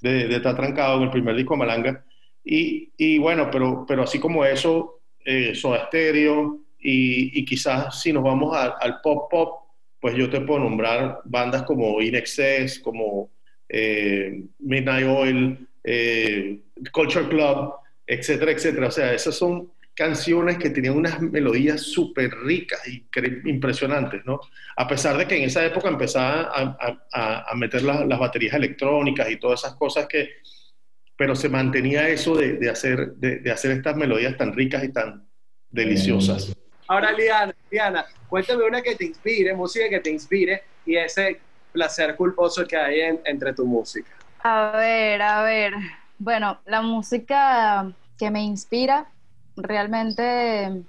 de, 0.00 0.28
de 0.28 0.40
Trancado, 0.40 0.98
en 0.98 1.04
el 1.04 1.10
primer 1.10 1.36
disco 1.36 1.54
de 1.54 1.58
Malanga. 1.58 2.04
Y, 2.44 2.92
y 2.96 3.18
bueno, 3.18 3.48
pero, 3.50 3.84
pero 3.86 4.02
así 4.02 4.18
como 4.18 4.44
eso, 4.44 5.00
eh, 5.24 5.54
Soda 5.54 5.86
Stereo, 5.86 6.60
y, 6.78 7.40
y, 7.40 7.44
quizás 7.44 8.00
si 8.00 8.12
nos 8.12 8.22
vamos 8.22 8.56
al 8.56 9.00
pop 9.00 9.28
pop, 9.28 9.66
pues 10.00 10.14
yo 10.14 10.30
te 10.30 10.40
puedo 10.40 10.60
nombrar 10.60 11.20
bandas 11.24 11.62
como 11.62 12.00
In 12.00 12.14
Excess, 12.14 12.78
como 12.78 13.30
eh, 13.68 14.44
Midnight 14.58 15.06
Oil, 15.08 15.68
eh, 15.82 16.60
Culture 16.92 17.28
Club, 17.28 17.74
etcétera, 18.06 18.52
etcétera. 18.52 18.88
O 18.88 18.90
sea, 18.90 19.12
esas 19.12 19.34
son 19.34 19.72
canciones 19.96 20.58
que 20.58 20.70
tenían 20.70 20.96
unas 20.96 21.20
melodías 21.20 21.80
súper 21.80 22.30
ricas 22.30 22.86
y 22.86 23.06
impresionantes, 23.46 24.24
¿no? 24.26 24.40
A 24.76 24.86
pesar 24.86 25.16
de 25.16 25.26
que 25.26 25.36
en 25.36 25.44
esa 25.44 25.64
época 25.64 25.88
empezaban 25.88 26.76
a, 27.12 27.54
meter 27.56 27.82
las 27.82 28.18
baterías 28.18 28.54
electrónicas 28.54 29.30
y 29.30 29.36
todas 29.36 29.60
esas 29.60 29.74
cosas 29.74 30.06
que... 30.06 30.36
Pero 31.16 31.34
se 31.34 31.48
mantenía 31.48 32.10
eso 32.10 32.36
de, 32.36 32.68
hacer, 32.68 33.14
de, 33.14 33.50
hacer 33.50 33.70
estas 33.70 33.96
melodías 33.96 34.36
tan 34.36 34.52
ricas 34.52 34.84
y 34.84 34.92
tan 34.92 35.26
deliciosas. 35.70 36.54
Ahora, 36.88 37.10
Liana, 37.12 37.54
Liana, 37.70 38.04
cuéntame 38.28 38.64
una 38.64 38.82
que 38.82 38.96
te 38.96 39.06
inspire, 39.06 39.54
música 39.54 39.88
que 39.88 40.00
te 40.00 40.10
inspire 40.10 40.62
y 40.84 40.96
ese 40.96 41.40
placer 41.72 42.16
culposo 42.16 42.66
que 42.66 42.76
hay 42.76 43.00
entre 43.24 43.52
tu 43.52 43.66
música? 43.66 44.10
A 44.42 44.72
ver, 44.76 45.20
a 45.22 45.42
ver. 45.42 45.74
Bueno, 46.18 46.60
la 46.64 46.80
música 46.80 47.92
que 48.18 48.30
me 48.30 48.42
inspira, 48.42 49.06
realmente 49.56 50.82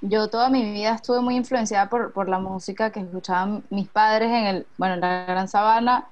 yo 0.00 0.28
toda 0.28 0.48
mi 0.48 0.72
vida 0.72 0.94
estuve 0.94 1.20
muy 1.20 1.36
influenciada 1.36 1.88
por, 1.88 2.12
por 2.12 2.28
la 2.28 2.38
música 2.38 2.90
que 2.90 3.00
escuchaban 3.00 3.62
mis 3.70 3.88
padres 3.88 4.30
en 4.30 4.46
el, 4.46 4.66
bueno, 4.78 4.94
en 4.94 5.00
la 5.00 5.24
Gran 5.26 5.48
Sabana. 5.48 6.08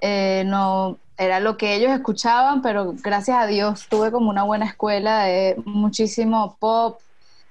Eh, 0.00 0.44
no 0.46 0.98
era 1.20 1.38
lo 1.38 1.58
que 1.58 1.74
ellos 1.74 1.92
escuchaban, 1.92 2.62
pero 2.62 2.94
gracias 3.02 3.36
a 3.36 3.46
Dios 3.46 3.86
tuve 3.88 4.10
como 4.10 4.30
una 4.30 4.42
buena 4.44 4.64
escuela 4.64 5.24
de 5.24 5.60
muchísimo 5.66 6.56
pop, 6.58 6.98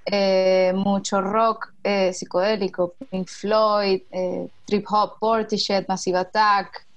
eh, 0.06 0.74
mucho 0.76 1.22
rock 1.22 1.72
eh, 1.84 2.12
psicodélico, 2.12 2.96
Pink 3.12 3.28
Floyd, 3.28 4.02
eh, 4.10 4.50
Trip 4.66 4.86
Hop, 4.90 5.20
Portishead, 5.20 5.86
Massive 5.88 6.18
Attack, 6.18 6.88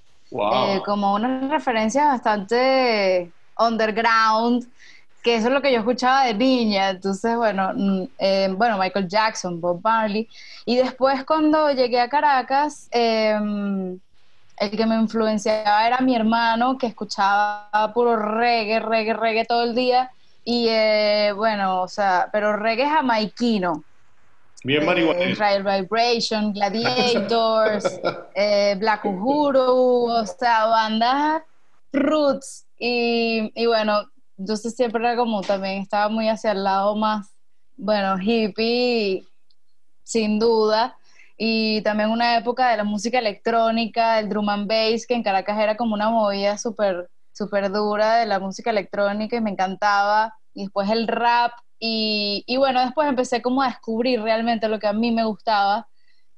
como 0.83 1.13
unas 1.13 1.47
referencias 1.51 2.07
bastante 2.07 3.31
underground, 3.59 4.67
que 5.23 5.35
eso 5.35 5.47
es 5.47 5.53
lo 5.53 5.61
que 5.61 5.71
yo 5.71 5.79
escuchaba 5.79 6.25
de 6.25 6.33
niña, 6.33 6.89
entonces 6.89 7.35
bueno, 7.35 7.71
mm, 7.73 8.57
bueno, 8.57 8.77
Michael 8.77 9.07
Jackson, 9.07 9.61
Bob 9.61 9.81
Marley, 9.83 10.27
y 10.65 10.75
después 10.77 11.23
cuando 11.25 11.71
llegué 11.71 11.99
a 11.99 12.09
Caracas, 12.09 12.87
em, 12.91 13.99
el 14.57 14.71
que 14.71 14.85
me 14.85 14.95
influenciaba 14.95 15.87
era 15.87 15.99
mi 16.01 16.15
hermano, 16.15 16.77
que 16.77 16.87
escuchaba 16.87 17.91
puro 17.93 18.15
reggae, 18.15 18.79
reggae, 18.79 19.13
reggae 19.13 19.45
todo 19.45 19.63
el 19.63 19.73
día, 19.73 20.11
y 20.43 20.67
eh, 20.69 21.31
bueno, 21.35 21.81
o 21.81 21.87
sea, 21.87 22.29
pero 22.31 22.57
reggae 22.57 22.87
jamaiquino. 22.87 23.85
Bien 24.63 24.85
marihuana. 24.85 25.21
Eh, 25.21 25.31
Israel 25.31 25.63
Vibration, 25.63 26.53
Gladiators, 26.53 27.99
eh, 28.35 28.75
Black 28.77 29.05
Uhuru, 29.05 30.09
o 30.09 30.25
sea, 30.25 30.65
bandas 30.65 31.43
roots. 31.91 32.65
Y, 32.77 33.51
y 33.55 33.65
bueno, 33.65 34.09
entonces 34.37 34.75
siempre 34.75 35.03
era 35.03 35.15
como 35.15 35.41
también 35.41 35.81
estaba 35.81 36.09
muy 36.09 36.29
hacia 36.29 36.51
el 36.51 36.63
lado 36.63 36.95
más, 36.95 37.33
bueno, 37.77 38.17
hippie, 38.19 39.25
sin 40.03 40.39
duda. 40.39 40.97
Y 41.37 41.81
también 41.81 42.09
una 42.09 42.37
época 42.37 42.69
de 42.69 42.77
la 42.77 42.83
música 42.83 43.19
electrónica, 43.19 44.19
el 44.19 44.29
drum 44.29 44.49
and 44.49 44.67
bass, 44.67 45.07
que 45.07 45.15
en 45.15 45.23
Caracas 45.23 45.59
era 45.59 45.75
como 45.75 45.95
una 45.95 46.09
movida 46.09 46.57
súper 46.57 47.09
súper 47.33 47.71
dura 47.71 48.17
de 48.17 48.25
la 48.25 48.39
música 48.39 48.69
electrónica 48.69 49.35
y 49.35 49.41
me 49.41 49.51
encantaba. 49.51 50.33
Y 50.53 50.63
después 50.63 50.89
el 50.89 51.07
rap. 51.07 51.51
Y, 51.79 52.43
y, 52.47 52.57
bueno, 52.57 52.79
después 52.79 53.09
empecé 53.09 53.41
como 53.41 53.61
a 53.61 53.67
descubrir 53.67 54.21
realmente 54.21 54.69
lo 54.69 54.79
que 54.79 54.87
a 54.87 54.93
mí 54.93 55.11
me 55.11 55.25
gustaba. 55.25 55.87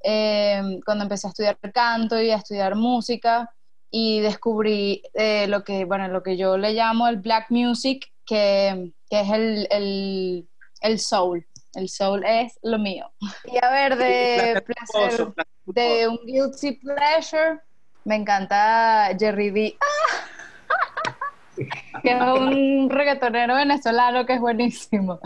Eh, 0.04 0.80
cuando 0.86 1.04
empecé 1.04 1.28
a 1.28 1.30
estudiar 1.32 1.58
canto 1.74 2.20
y 2.22 2.32
a 2.32 2.38
estudiar 2.38 2.76
música 2.76 3.52
y 3.98 4.20
descubrí 4.20 5.04
eh, 5.14 5.48
lo 5.48 5.64
que 5.64 5.86
bueno 5.86 6.10
lo 6.10 6.22
que 6.22 6.36
yo 6.36 6.58
le 6.58 6.74
llamo 6.74 7.08
el 7.08 7.16
black 7.16 7.46
music 7.50 8.12
que, 8.26 8.92
que 9.10 9.22
es 9.22 9.30
el, 9.30 9.68
el, 9.72 10.50
el, 10.82 11.00
soul. 11.00 11.48
El 11.76 11.88
soul 11.88 12.26
es 12.26 12.60
lo 12.62 12.78
mío. 12.78 13.10
Y 13.46 13.58
a 13.64 13.72
ver 13.72 13.96
de 13.96 14.62
placer, 14.64 15.34
de 15.68 16.10
un 16.10 16.20
guilty 16.26 16.74
pleasure 16.74 17.62
me 18.04 18.18
encanta 18.18 19.16
Jerry 19.18 19.52
D 19.52 19.78
que 22.04 22.12
es 22.12 22.22
un 22.22 22.90
reggaetonero 22.90 23.56
venezolano 23.56 24.26
que 24.26 24.34
es 24.34 24.42
buenísimo. 24.42 25.22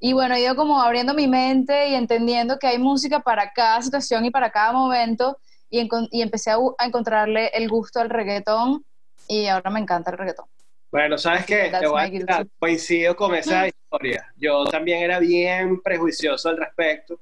Y 0.00 0.14
bueno, 0.14 0.34
he 0.34 0.40
ido 0.40 0.56
como 0.56 0.82
abriendo 0.82 1.14
mi 1.14 1.28
mente 1.28 1.90
y 1.90 1.94
entendiendo 1.94 2.58
que 2.58 2.66
hay 2.66 2.78
música 2.78 3.20
para 3.20 3.52
cada 3.52 3.80
situación 3.82 4.24
y 4.24 4.32
para 4.32 4.50
cada 4.50 4.72
momento 4.72 5.38
y, 5.70 5.88
y 6.10 6.22
empecé 6.22 6.50
a, 6.50 6.56
a, 6.78 6.86
encontrarle 6.86 7.48
el 7.54 7.68
gusto 7.68 8.00
al 8.00 8.10
reggaetón 8.10 8.84
y 9.28 9.46
ahora 9.46 9.70
me 9.70 9.80
encanta 9.80 10.10
el 10.10 10.18
reggaetón. 10.18 10.46
Bueno, 10.90 11.16
¿sabes 11.16 11.46
qué? 11.46 11.70
Te 11.78 11.86
voy 11.86 12.02
a 12.02 12.10
contar, 12.10 12.46
coincido 12.58 13.14
con 13.14 13.34
esa 13.34 13.68
historia. 13.68 14.26
Yo 14.36 14.64
también 14.64 15.02
era 15.02 15.20
bien 15.20 15.80
prejuicioso 15.80 16.48
al 16.48 16.56
respecto. 16.56 17.20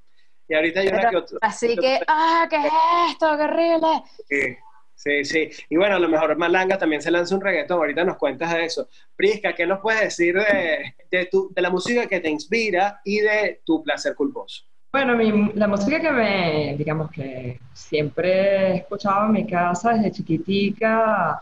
Y 0.49 0.55
ahorita 0.55 0.81
hay 0.81 0.89
una 0.89 1.01
que 1.01 1.07
Pero, 1.09 1.19
otra. 1.19 1.39
así 1.43 1.77
que, 1.77 2.01
ah, 2.09 2.47
¿qué 2.49 2.57
es 2.57 2.73
esto? 3.11 3.37
¡Qué 3.37 3.43
horrible! 3.43 4.03
Sí, 4.27 4.57
sí, 4.95 5.25
sí. 5.25 5.65
Y 5.69 5.77
bueno, 5.77 5.97
a 5.97 5.99
lo 5.99 6.09
mejor 6.09 6.35
Malanga 6.39 6.79
también 6.79 7.03
se 7.03 7.11
lanza 7.11 7.35
un 7.35 7.43
reggaetón. 7.43 7.77
Ahorita 7.77 8.05
nos 8.05 8.17
cuentas 8.17 8.55
de 8.55 8.65
eso. 8.65 8.89
Prisca, 9.15 9.55
¿qué 9.55 9.67
nos 9.67 9.81
puedes 9.81 10.01
decir 10.01 10.35
de, 10.35 10.95
de, 11.11 11.27
tu, 11.27 11.53
de 11.53 11.61
la 11.61 11.69
música 11.69 12.07
que 12.07 12.21
te 12.21 12.31
inspira 12.31 13.03
y 13.05 13.21
de 13.21 13.61
tu 13.67 13.83
placer 13.83 14.15
culposo? 14.15 14.65
Bueno, 14.93 15.17
mi- 15.17 15.53
la 15.55 15.69
música 15.69 16.01
que 16.01 16.11
me, 16.11 16.75
digamos 16.79 17.11
que 17.11 17.61
siempre 17.73 18.73
he 18.73 18.77
escuchado 18.79 19.27
en 19.27 19.33
mi 19.33 19.47
casa 19.47 19.93
desde 19.93 20.11
chiquitica, 20.13 21.41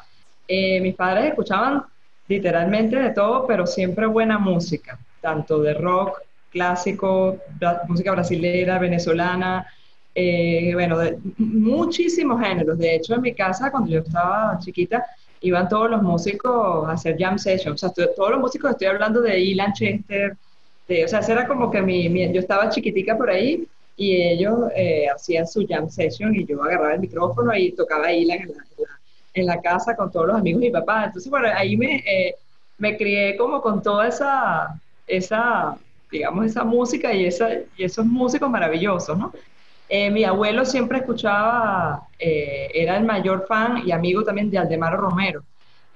eh, 0.49 0.81
mis 0.81 0.95
padres 0.97 1.27
escuchaban 1.27 1.85
literalmente 2.27 2.97
de 2.97 3.11
todo, 3.13 3.47
pero 3.47 3.65
siempre 3.67 4.07
buena 4.07 4.39
música, 4.39 4.99
tanto 5.21 5.61
de 5.63 5.75
rock 5.75 6.21
clásico, 6.51 7.39
música 7.89 8.11
brasilera, 8.13 8.79
venezolana, 8.81 9.65
eh, 10.15 10.71
bueno, 10.75 10.99
de 10.99 11.19
muchísimos 11.39 12.41
géneros. 12.41 12.79
De 12.79 12.97
hecho, 12.97 13.15
en 13.15 13.21
mi 13.23 13.35
casa, 13.35 13.71
cuando 13.71 13.91
yo 13.91 14.01
estaba 14.01 14.59
chiquita, 14.59 15.05
iban 15.41 15.69
todos 15.69 15.91
los 15.91 16.03
músicos 16.03 16.89
a 16.89 16.93
hacer 16.93 17.17
jam 17.19 17.39
sessions. 17.39 17.75
O 17.83 17.89
sea, 17.89 17.91
to- 18.07 18.13
todos 18.15 18.31
los 18.31 18.41
músicos, 18.41 18.71
estoy 18.73 18.89
hablando 18.89 19.21
de 19.21 19.39
Ilan 19.39 19.73
Chester, 19.73 20.37
o 20.89 21.09
sea, 21.09 21.21
era 21.21 21.49
como 21.49 21.71
que 21.71 21.83
mi, 21.83 22.33
yo 22.33 22.41
estaba 22.41 22.69
chiquitica 22.69 23.17
por 23.17 23.29
ahí 23.29 23.67
y 23.97 24.23
ellos 24.23 24.71
eh, 24.77 25.07
hacían 25.13 25.47
su 25.47 25.67
jam 25.67 25.89
session 25.89 26.35
y 26.35 26.45
yo 26.45 26.63
agarraba 26.63 26.95
el 26.95 27.01
micrófono 27.01 27.55
y 27.57 27.73
tocaba 27.73 28.13
Ilan 28.13 28.41
en 29.35 29.47
la, 29.47 29.61
casa 29.61 29.97
con 29.97 30.11
todos 30.13 30.29
los 30.29 30.37
amigos 30.37 30.61
mi 30.61 30.71
papá. 30.71 31.07
Entonces, 31.07 31.31
bueno, 31.31 31.49
ahí 31.55 31.77
me, 31.77 31.97
eh, 32.07 32.37
me 32.79 32.97
crié 32.97 33.37
como 33.37 33.61
con 33.61 33.83
toda 33.83 34.07
esa, 34.07 34.81
esa, 35.07 35.77
digamos, 36.11 36.47
esa 36.47 36.63
música 36.63 37.13
y, 37.13 37.27
esa, 37.27 37.49
y 37.77 37.85
esos 37.85 38.07
músicos 38.07 38.49
maravillosos, 38.49 39.19
¿no? 39.19 39.33
Eh, 39.89 40.11
mi 40.11 40.25
abuelo 40.25 40.65
siempre 40.65 40.99
escuchaba, 40.99 42.09
era 42.19 42.97
el 42.97 43.05
mayor 43.05 43.47
fan 43.47 43.83
y 43.87 43.93
amigo 43.93 44.25
también 44.25 44.51
de 44.51 44.59
Aldemaro 44.59 44.97
Romero. 44.97 45.43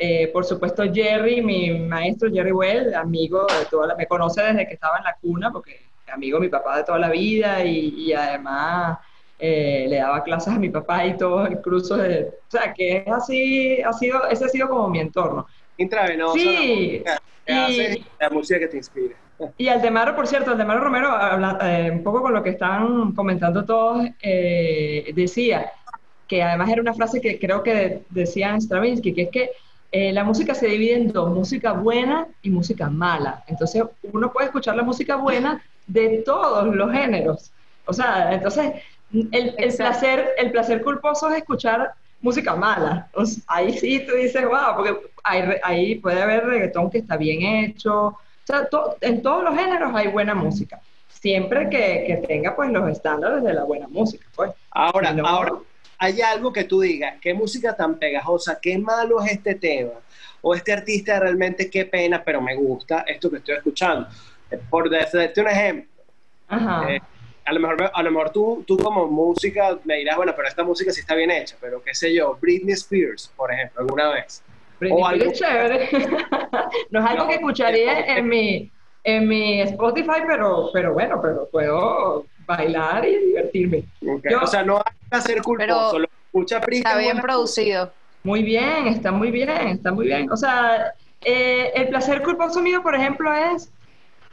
Eh, 0.03 0.29
por 0.33 0.47
supuesto, 0.47 0.83
Jerry, 0.91 1.43
mi 1.43 1.79
maestro 1.79 2.31
Jerry 2.33 2.53
Well, 2.53 2.95
amigo 2.95 3.47
de 3.47 3.67
toda 3.71 3.89
la, 3.89 3.95
me 3.97 4.07
conoce 4.07 4.41
desde 4.43 4.67
que 4.67 4.73
estaba 4.73 4.97
en 4.97 5.05
la 5.05 5.15
cuna, 5.21 5.53
porque 5.53 5.91
amigo 6.11 6.39
de 6.39 6.47
mi 6.47 6.49
papá 6.49 6.79
de 6.79 6.85
toda 6.85 6.99
la 6.99 7.11
vida 7.11 7.63
y, 7.63 7.89
y 7.95 8.13
además 8.15 8.99
eh, 9.39 9.85
le 9.91 9.97
daba 9.97 10.23
clases 10.23 10.55
a 10.55 10.59
mi 10.59 10.71
papá 10.71 11.05
y 11.05 11.19
todo, 11.19 11.47
incluso, 11.47 11.99
de, 11.99 12.29
o 12.29 12.51
sea, 12.51 12.73
que 12.73 13.05
es 13.07 13.13
así, 13.13 13.83
ha 13.83 13.93
sido, 13.93 14.27
ese 14.29 14.47
ha 14.47 14.49
sido 14.49 14.71
como 14.71 14.89
mi 14.89 15.01
entorno. 15.01 15.47
Intravenoso. 15.77 16.33
Sí, 16.39 17.03
la 17.05 17.67
música 17.67 17.91
que 17.91 17.99
y- 17.99 18.07
la 18.19 18.31
música 18.31 18.59
que 18.59 18.69
te 18.69 18.77
inspira. 18.79 19.17
Y 19.59 19.69
Aldemaro, 19.69 20.17
por 20.17 20.27
cierto, 20.27 20.51
Aldemaro 20.53 20.81
Romero, 20.81 21.09
habla- 21.09 21.59
eh, 21.63 21.91
un 21.91 22.03
poco 22.03 22.23
con 22.23 22.33
lo 22.33 22.43
que 22.43 22.51
están 22.51 23.13
comentando 23.13 23.67
todos, 23.67 24.07
eh, 24.23 25.11
decía 25.15 25.71
que 26.27 26.43
además 26.43 26.71
era 26.71 26.81
una 26.81 26.95
frase 26.95 27.21
que 27.21 27.39
creo 27.39 27.63
que 27.63 28.03
decía 28.09 28.57
Stravinsky, 28.59 29.13
que 29.13 29.23
es 29.23 29.31
que 29.31 29.51
eh, 29.93 30.13
la 30.13 30.25
música 30.25 30.55
se 30.55 30.67
divide 30.69 30.95
en 30.95 31.09
dos, 31.13 31.31
música 31.31 31.73
buena 31.73 32.29
y 32.43 32.51
música 32.51 32.89
mala. 32.89 33.43
Entonces 33.47 33.83
uno 34.13 34.33
puede 34.33 34.47
escuchar 34.47 34.77
la 34.77 34.83
música 34.83 35.17
buena 35.17 35.63
de 35.87 36.23
todos 36.25 36.75
los 36.75 36.93
géneros. 36.93 37.51
O 37.87 37.93
sea, 37.93 38.33
entonces 38.33 38.73
el, 39.13 39.55
el 39.59 39.75
placer, 39.77 40.29
el 40.39 40.51
placer 40.53 40.83
culposo 40.83 41.29
es 41.31 41.39
escuchar 41.39 41.93
música 42.21 42.55
mala. 42.55 43.09
O 43.15 43.25
sea, 43.27 43.43
ahí 43.49 43.73
sí 43.77 44.05
tú 44.07 44.15
dices, 44.15 44.45
wow, 44.45 44.77
porque 44.77 44.97
hay 45.25 45.43
ahí 45.65 45.95
puede 45.97 46.23
haber 46.23 46.45
reggaetón 46.45 46.91
que 46.91 46.99
está 46.99 47.17
bien 47.17 47.43
hecho. 47.43 47.93
O 48.09 48.19
sea, 48.45 48.67
to- 48.69 48.97
en 49.01 49.23
todos 49.23 49.43
los 49.43 49.57
géneros 49.57 49.91
hay 49.95 50.09
buena 50.09 50.35
música. 50.35 50.81
Siempre 51.09 51.69
que, 51.69 52.05
que 52.07 52.25
tenga 52.27 52.55
pues 52.57 52.71
los 52.71 52.89
estándares 52.89 53.43
de 53.43 53.53
la 53.53 53.65
buena 53.65 53.89
música. 53.89 54.27
Pues. 54.35 54.53
Ahora, 54.71 55.13
no- 55.13 55.27
ahora, 55.27 55.53
hay 56.03 56.21
algo 56.23 56.53
que 56.53 56.65
tú 56.65 56.81
digas, 56.81 57.17
qué 57.21 57.35
música 57.35 57.77
tan 57.77 57.97
pegajosa, 57.99 58.59
qué 58.61 58.79
malo 58.79 59.23
es 59.23 59.33
este 59.33 59.55
tema, 59.55 59.93
o 60.41 60.55
este 60.55 60.73
artista 60.73 61.21
realmente 61.21 61.69
qué 61.71 61.85
pena, 61.85 62.23
pero 62.25 62.41
me 62.41 62.57
gusta 62.57 63.01
esto 63.07 63.31
que 63.31 63.37
estoy 63.37 63.57
escuchando. 63.57 64.09
Eh, 64.51 64.59
Por 64.71 64.89
decirte 64.89 65.41
un 65.43 65.49
ejemplo, 65.49 65.91
Ajá. 66.49 66.91
eh, 66.93 67.01
a 67.45 67.53
lo 67.53 67.61
mejor, 67.61 67.91
a 67.93 68.03
lo 68.03 68.11
mejor 68.11 68.31
tú, 68.31 68.65
tú 68.67 68.79
como 68.79 69.07
música 69.07 69.79
me 69.85 69.97
dirás, 69.99 70.17
bueno, 70.17 70.33
pero 70.35 70.49
esta 70.49 70.65
música 70.65 70.91
sí 70.91 71.01
está 71.01 71.15
bien 71.15 71.31
hecha, 71.31 71.57
pero 71.61 71.83
qué 71.83 71.95
sé 71.95 72.15
yo, 72.15 72.37
Britney 72.41 72.73
Spears, 72.75 73.31
por 73.37 73.53
ejemplo, 73.53 73.81
alguna 73.83 74.09
vez. 74.11 74.43
Britney 74.79 75.03
o 75.03 75.07
algo- 75.07 75.33
chévere. 75.33 75.89
no 76.91 77.01
es 77.01 77.07
algo 77.07 77.29
que 77.29 77.35
escucharía 77.35 78.17
en 78.17 78.27
mi, 78.27 78.71
en 79.05 79.29
mi 79.29 79.61
Spotify, 79.61 80.23
pero, 80.27 80.71
pero 80.73 80.95
bueno, 80.95 81.21
pero 81.21 81.47
puedo 81.51 82.25
bailar 82.57 83.07
y 83.07 83.17
divertirme. 83.27 83.85
Ok, 84.07 84.27
Yo- 84.31 84.41
o 84.43 84.47
sea, 84.47 84.63
no 84.63 84.77
hay 84.77 84.95
que 85.11 85.17
hacer 85.17 85.43
culposo, 85.43 85.89
Pero 85.93 85.99
lo 86.01 86.09
escucha. 86.27 86.61
Está 86.71 86.99
bien 86.99 87.21
producido. 87.21 87.93
Muy 88.23 88.43
bien, 88.43 88.87
está 88.89 89.13
muy 89.13 89.31
bien, 89.31 89.69
está 89.69 89.93
muy 89.93 90.07
bien. 90.07 90.31
O 90.31 90.37
sea, 90.37 90.93
eh, 91.25 91.71
el 91.75 91.89
placer 91.89 92.23
culposo 92.23 92.61
mío, 92.61 92.83
por 92.83 92.95
ejemplo, 92.95 93.33
es 93.35 93.73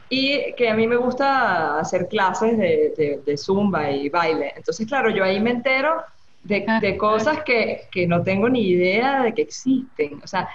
y 0.10 0.54
que 0.56 0.70
a 0.70 0.74
mí 0.74 0.88
me 0.88 0.96
gusta 0.96 1.80
hacer 1.80 2.08
clases 2.08 2.58
de, 2.58 2.94
de- 2.98 3.22
de 3.26 3.38
zumba 3.38 3.92
y 3.92 4.10
baile. 4.10 4.54
Entonces, 4.56 4.88
claro, 4.88 5.10
yo 5.10 5.24
ahí 5.24 5.40
me 5.40 5.52
entero 5.52 6.02
de, 6.44 6.66
de 6.82 6.98
cosas 6.98 7.44
que, 7.44 7.82
que 7.92 8.08
no 8.08 8.24
tengo 8.24 8.48
ni 8.50 8.62
idea 8.70 9.24
de 9.24 9.34
que 9.34 9.42
existen. 9.42 10.20
O 10.24 10.28
sea, 10.28 10.48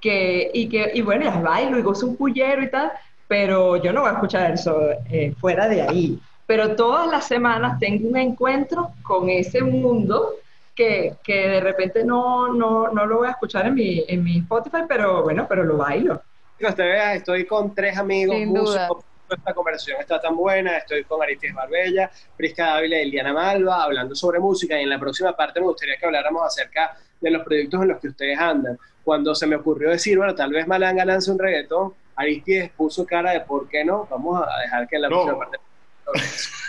que, 0.00 0.50
y, 0.52 0.68
que, 0.68 0.90
y 0.94 1.00
bueno, 1.02 1.24
las 1.24 1.42
bailo 1.42 1.78
y 1.78 1.82
gozo 1.82 2.06
un 2.06 2.16
pullero 2.16 2.62
y 2.62 2.70
tal, 2.70 2.92
pero 3.26 3.76
yo 3.82 3.90
no 3.92 4.02
voy 4.02 4.10
a 4.10 4.14
escuchar 4.14 4.52
eso 4.52 4.78
eh, 5.10 5.32
fuera 5.40 5.66
de 5.68 5.80
ahí. 5.82 6.18
Pero 6.46 6.76
todas 6.76 7.06
las 7.10 7.26
semanas 7.26 7.78
tengo 7.78 8.08
un 8.08 8.16
encuentro 8.16 8.90
con 9.02 9.28
ese 9.30 9.62
mundo 9.62 10.34
que, 10.74 11.14
que 11.22 11.48
de 11.48 11.60
repente 11.60 12.04
no, 12.04 12.52
no, 12.52 12.88
no 12.88 13.06
lo 13.06 13.18
voy 13.18 13.28
a 13.28 13.32
escuchar 13.32 13.66
en 13.66 13.74
mi, 13.74 14.04
en 14.06 14.22
mi 14.22 14.38
Spotify, 14.38 14.82
pero 14.88 15.22
bueno, 15.22 15.46
pero 15.48 15.62
lo 15.64 15.76
bailo. 15.78 16.20
Chicos, 16.58 16.74
te 16.74 16.82
veas, 16.82 17.16
estoy 17.16 17.46
con 17.46 17.74
tres 17.74 17.96
amigos 17.96 18.36
Sin 18.36 18.52
duda. 18.52 18.88
músicos. 18.88 19.04
Esta 19.30 19.54
conversación 19.54 20.00
está 20.00 20.20
tan 20.20 20.36
buena. 20.36 20.76
Estoy 20.76 21.02
con 21.04 21.20
Aristides 21.22 21.54
Barbella, 21.54 22.10
Prisca 22.36 22.66
Dávila 22.66 22.98
y 22.98 23.02
Eliana 23.04 23.32
Malva 23.32 23.82
hablando 23.82 24.14
sobre 24.14 24.38
música. 24.38 24.78
Y 24.78 24.82
en 24.82 24.90
la 24.90 24.98
próxima 24.98 25.34
parte 25.34 25.60
me 25.60 25.66
gustaría 25.66 25.96
que 25.96 26.04
habláramos 26.04 26.42
acerca 26.44 26.94
de 27.20 27.30
los 27.30 27.42
proyectos 27.42 27.80
en 27.82 27.88
los 27.88 28.00
que 28.00 28.08
ustedes 28.08 28.38
andan. 28.38 28.78
Cuando 29.02 29.34
se 29.34 29.46
me 29.46 29.56
ocurrió 29.56 29.90
decir, 29.90 30.18
bueno, 30.18 30.34
tal 30.34 30.50
vez 30.52 30.66
Malanga 30.68 31.04
lance 31.06 31.30
un 31.30 31.38
reggaetón, 31.38 31.94
Aristides 32.16 32.70
puso 32.76 33.06
cara 33.06 33.32
de 33.32 33.40
por 33.40 33.66
qué 33.68 33.82
no. 33.84 34.06
Vamos 34.10 34.42
a 34.46 34.60
dejar 34.60 34.86
que 34.86 34.96
en 34.96 35.02
la 35.02 35.08
No. 35.08 35.16
próxima 35.22 35.38
parte. 35.38 35.58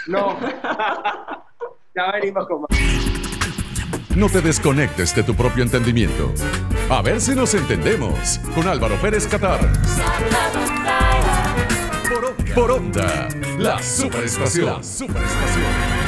No. 0.08 0.38
ya 1.96 2.12
venimos 2.14 2.48
con 2.48 2.62
más. 2.62 2.70
No 4.16 4.30
te 4.30 4.42
desconectes 4.42 5.14
de 5.16 5.24
tu 5.24 5.36
propio 5.36 5.64
entendimiento. 5.64 6.34
A 6.90 7.02
ver 7.02 7.20
si 7.20 7.36
nos 7.36 7.54
entendemos 7.54 8.40
con 8.54 8.68
Álvaro 8.68 8.96
Pérez 9.02 9.28
Catar. 9.28 9.60
Por 12.08 12.26
onda, 12.26 12.56
por 12.56 12.72
onda, 12.72 13.28
la 13.58 13.82
superestación. 13.82 14.78
La 14.78 14.84
superestación. 14.84 16.05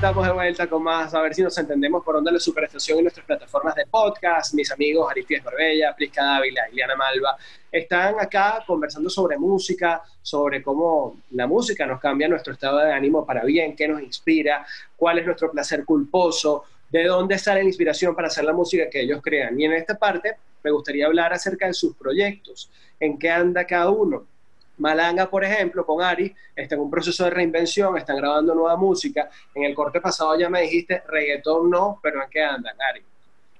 Estamos 0.00 0.26
de 0.26 0.32
vuelta 0.32 0.66
con 0.66 0.82
más, 0.82 1.12
a 1.12 1.20
ver 1.20 1.34
si 1.34 1.42
nos 1.42 1.58
entendemos 1.58 2.02
por 2.02 2.16
onda 2.16 2.32
la 2.32 2.40
superestación 2.40 2.98
y 2.98 3.02
nuestras 3.02 3.26
plataformas 3.26 3.74
de 3.74 3.84
podcast. 3.84 4.54
Mis 4.54 4.72
amigos 4.72 5.10
Aristides 5.10 5.44
Barbella, 5.44 5.94
Prisca 5.94 6.24
Dávila, 6.24 6.70
Ileana 6.72 6.96
Malva, 6.96 7.36
están 7.70 8.18
acá 8.18 8.64
conversando 8.66 9.10
sobre 9.10 9.36
música, 9.36 10.00
sobre 10.22 10.62
cómo 10.62 11.18
la 11.32 11.46
música 11.46 11.84
nos 11.84 12.00
cambia 12.00 12.28
nuestro 12.28 12.54
estado 12.54 12.78
de 12.78 12.90
ánimo 12.90 13.26
para 13.26 13.44
bien, 13.44 13.76
qué 13.76 13.86
nos 13.88 14.00
inspira, 14.00 14.64
cuál 14.96 15.18
es 15.18 15.26
nuestro 15.26 15.50
placer 15.50 15.84
culposo, 15.84 16.64
de 16.88 17.04
dónde 17.04 17.36
sale 17.36 17.60
la 17.60 17.68
inspiración 17.68 18.16
para 18.16 18.28
hacer 18.28 18.44
la 18.44 18.54
música 18.54 18.88
que 18.88 19.02
ellos 19.02 19.20
crean. 19.22 19.60
Y 19.60 19.66
en 19.66 19.74
esta 19.74 19.98
parte 19.98 20.34
me 20.64 20.70
gustaría 20.70 21.04
hablar 21.04 21.34
acerca 21.34 21.66
de 21.66 21.74
sus 21.74 21.94
proyectos, 21.94 22.70
en 22.98 23.18
qué 23.18 23.28
anda 23.28 23.66
cada 23.66 23.90
uno. 23.90 24.24
Malanga, 24.80 25.30
por 25.30 25.44
ejemplo, 25.44 25.84
con 25.86 26.02
Ari, 26.02 26.34
está 26.56 26.74
en 26.74 26.80
un 26.82 26.90
proceso 26.90 27.24
de 27.24 27.30
reinvención, 27.30 27.96
están 27.96 28.16
grabando 28.16 28.54
nueva 28.54 28.76
música. 28.76 29.30
En 29.54 29.64
el 29.64 29.74
corte 29.74 30.00
pasado 30.00 30.38
ya 30.38 30.48
me 30.48 30.62
dijiste, 30.62 31.02
reggaetón 31.08 31.70
no, 31.70 32.00
pero 32.02 32.22
¿en 32.22 32.30
qué 32.30 32.42
andan, 32.42 32.74
Ari? 32.90 33.02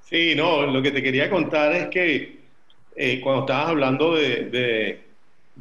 Sí, 0.03 0.35
no, 0.35 0.67
lo 0.67 0.83
que 0.83 0.91
te 0.91 1.03
quería 1.03 1.31
contar 1.31 1.73
es 1.73 1.87
que 1.89 2.41
eh, 2.97 3.21
cuando 3.21 3.43
estabas 3.43 3.69
hablando 3.71 4.15
de, 4.15 4.45
de- 4.47 5.01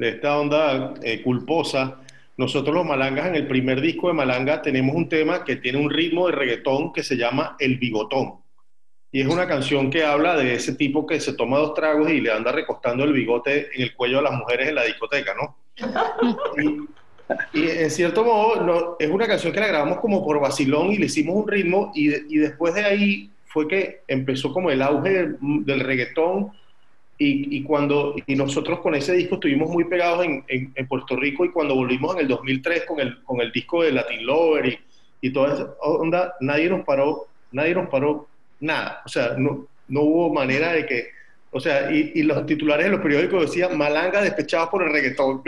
esta 0.08 0.38
onda 0.40 0.94
eh, 1.02 1.20
culposa, 1.22 2.00
nosotros 2.38 2.74
los 2.74 2.86
Malangas 2.86 3.26
en 3.26 3.34
el 3.34 3.46
primer 3.46 3.80
disco 3.82 4.08
de 4.08 4.14
Malanga 4.14 4.62
tenemos 4.62 4.96
un 4.96 5.08
tema 5.08 5.44
que 5.44 5.56
tiene 5.56 5.78
un 5.78 5.90
ritmo 5.90 6.26
de 6.26 6.32
reggaetón 6.32 6.90
que 6.92 7.02
se 7.02 7.16
llama 7.16 7.54
El 7.58 7.76
Bigotón. 7.78 8.36
Y 9.12 9.20
es 9.20 9.26
una 9.26 9.46
canción 9.48 9.90
que 9.90 10.04
habla 10.04 10.36
de 10.36 10.54
ese 10.54 10.74
tipo 10.74 11.06
que 11.06 11.18
se 11.20 11.32
toma 11.34 11.58
dos 11.58 11.74
tragos 11.74 12.10
y 12.10 12.20
le 12.20 12.30
anda 12.32 12.52
recostando 12.52 13.04
el 13.04 13.12
bigote 13.12 13.68
en 13.74 13.82
el 13.82 13.94
cuello 13.94 14.20
a 14.20 14.22
las 14.22 14.32
mujeres 14.32 14.68
en 14.68 14.76
la 14.76 14.84
discoteca, 14.84 15.34
¿no? 15.34 15.56
Y, 16.56 17.58
y 17.58 17.68
en 17.70 17.90
cierto 17.90 18.24
modo 18.24 18.62
no- 18.62 18.96
es 18.98 19.10
una 19.10 19.26
canción 19.26 19.52
que 19.52 19.60
la 19.60 19.66
grabamos 19.68 19.98
como 19.98 20.24
por 20.24 20.40
vacilón 20.40 20.92
y 20.92 20.98
le 20.98 21.06
hicimos 21.06 21.36
un 21.36 21.48
ritmo 21.48 21.90
y, 21.94 22.08
y 22.34 22.38
después 22.38 22.74
de 22.74 22.84
ahí 22.84 23.30
fue 23.46 23.66
que 23.66 24.02
empezó 24.06 24.52
como 24.52 24.70
el 24.70 24.80
auge 24.82 25.10
del, 25.10 25.36
del 25.40 25.80
reggaetón 25.80 26.52
y, 27.22 27.62
cuando, 27.64 28.14
y 28.26 28.34
nosotros 28.34 28.80
con 28.80 28.94
ese 28.94 29.12
disco 29.12 29.34
estuvimos 29.34 29.68
muy 29.68 29.84
pegados 29.84 30.24
en, 30.24 30.42
en, 30.48 30.88
Puerto 30.88 31.16
Rico 31.16 31.44
y 31.44 31.50
cuando 31.50 31.74
volvimos 31.74 32.14
en 32.14 32.22
el 32.22 32.28
2003 32.28 32.86
con 32.86 32.98
el, 32.98 33.22
con 33.24 33.42
el 33.42 33.52
disco 33.52 33.82
de 33.82 33.92
Latin 33.92 34.24
Lover 34.24 34.66
y, 34.66 34.78
y 35.20 35.30
toda 35.30 35.52
esa 35.52 35.74
onda, 35.82 36.34
nadie 36.40 36.70
nos 36.70 36.82
paró, 36.82 37.26
nadie 37.52 37.74
nos 37.74 37.90
paró 37.90 38.26
nada. 38.60 39.02
O 39.04 39.08
sea, 39.08 39.34
no, 39.36 39.66
no 39.88 40.00
hubo 40.02 40.32
manera 40.32 40.72
de 40.72 40.86
que, 40.86 41.08
o 41.50 41.60
sea, 41.60 41.90
y, 41.90 42.22
los 42.22 42.46
titulares 42.46 42.86
de 42.86 42.92
los 42.92 43.00
periódicos 43.00 43.42
decían 43.42 43.76
Malanga 43.76 44.22
despechado 44.22 44.70
por 44.70 44.82
el 44.82 44.92
reggaetón. 44.92 45.42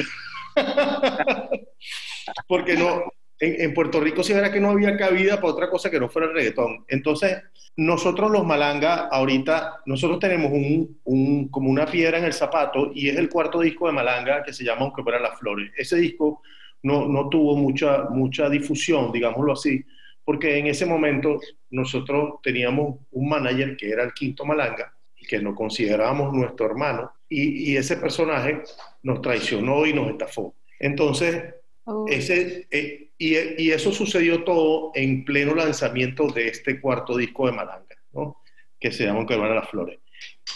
Porque 2.48 2.75
no, 2.75 3.05
en, 3.38 3.72
Puerto 3.75 4.01
Rico 4.01 4.22
sí 4.22 4.33
era 4.33 4.53
que 4.53 4.61
no 4.61 4.70
había 4.70 4.96
cabida 4.96 5.37
para 5.37 5.53
otra 5.53 5.70
cosa 5.70 5.90
que 5.90 6.01
no 6.01 6.09
fuera 6.09 6.29
el 6.29 6.35
reggaetón. 6.35 6.85
Entonces, 6.88 7.42
nosotros 7.77 8.31
los 8.31 8.44
Malanga, 8.44 9.09
ahorita, 9.09 9.83
nosotros 9.87 10.18
tenemos 10.18 10.53
un, 10.53 11.01
un, 11.05 11.48
como 11.48 11.70
una 11.70 11.87
piedra 11.87 12.18
en 12.18 12.25
el 12.25 12.33
zapato 12.33 12.90
y 12.94 13.09
es 13.09 13.16
el 13.16 13.29
cuarto 13.29 13.61
disco 13.61 13.87
de 13.87 13.92
Malanga 13.92 14.42
que 14.42 14.53
se 14.53 14.64
llama 14.64 14.83
Aunque 14.83 15.03
fueran 15.03 15.22
las 15.22 15.38
flores. 15.38 15.72
Ese 15.77 15.96
disco 15.96 16.42
no, 16.83 17.07
no 17.07 17.29
tuvo 17.29 17.57
mucha, 17.57 18.05
mucha 18.11 18.48
difusión, 18.48 19.12
digámoslo 19.12 19.53
así, 19.53 19.85
porque 20.25 20.59
en 20.59 20.67
ese 20.67 20.87
momento 20.87 21.41
nosotros 21.71 22.35
teníamos 22.43 23.01
un 23.11 23.29
manager 23.29 23.77
que 23.77 23.91
era 23.91 24.05
el 24.05 24.13
quinto 24.13 24.45
Malanga 24.45 24.95
y 25.17 25.27
que 25.27 25.39
lo 25.39 25.55
considerábamos 25.55 26.33
nuestro 26.33 26.67
hermano 26.67 27.13
y, 27.29 27.73
y 27.73 27.77
ese 27.77 27.97
personaje 27.97 28.63
nos 29.03 29.21
traicionó 29.21 29.87
y 29.87 29.93
nos 29.93 30.11
estafó. 30.11 30.55
Entonces, 30.79 31.55
ese, 32.09 32.67
eh, 32.71 33.11
y, 33.19 33.71
eso 33.71 33.93
sucedió 33.93 34.45
todo 34.45 34.93
en 34.95 35.25
pleno 35.25 35.55
lanzamiento 35.55 36.29
de 36.29 36.49
este 36.49 36.81
cuarto 36.81 37.17
disco 37.17 37.47
de 37.47 37.53
Malanga, 37.53 37.97
¿no? 38.13 38.37
que 38.79 38.93
se 38.93 39.05
llama 39.05 39.27
Que 39.27 39.37
van 39.37 39.53
a 39.53 39.57
las 39.57 39.69
flores. 39.69 40.01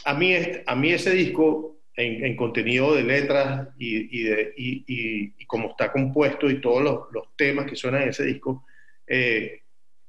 A 0.04 0.14
mí, 0.14 0.34
a 0.66 0.74
mí 0.74 0.92
ese 0.92 1.12
disco, 1.12 1.78
en, 1.94 2.36
contenido 2.36 2.94
de 2.94 3.02
letras 3.04 3.68
y, 3.78 4.20
y, 4.20 4.22
de, 4.24 4.52
y, 4.56 5.44
cómo 5.46 5.70
está 5.70 5.90
compuesto 5.92 6.50
y 6.50 6.60
todos 6.60 6.82
los, 6.82 7.00
los, 7.12 7.36
temas 7.36 7.66
que 7.66 7.76
suenan 7.76 8.02
en 8.02 8.08
ese 8.10 8.24
disco, 8.24 8.64
eh, 9.06 9.62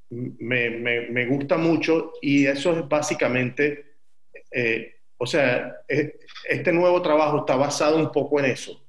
me, 0.09 1.25
gusta 1.25 1.57
mucho 1.57 2.13
y 2.21 2.45
eso 2.45 2.77
es 2.77 2.87
básicamente, 2.87 3.95
eh, 4.51 4.95
o 5.17 5.25
sea, 5.25 5.77
este 5.87 6.71
nuevo 6.71 7.01
trabajo 7.01 7.39
está 7.39 7.55
basado 7.55 7.97
un 7.97 8.11
poco 8.11 8.39
en 8.39 8.45
eso 8.45 8.87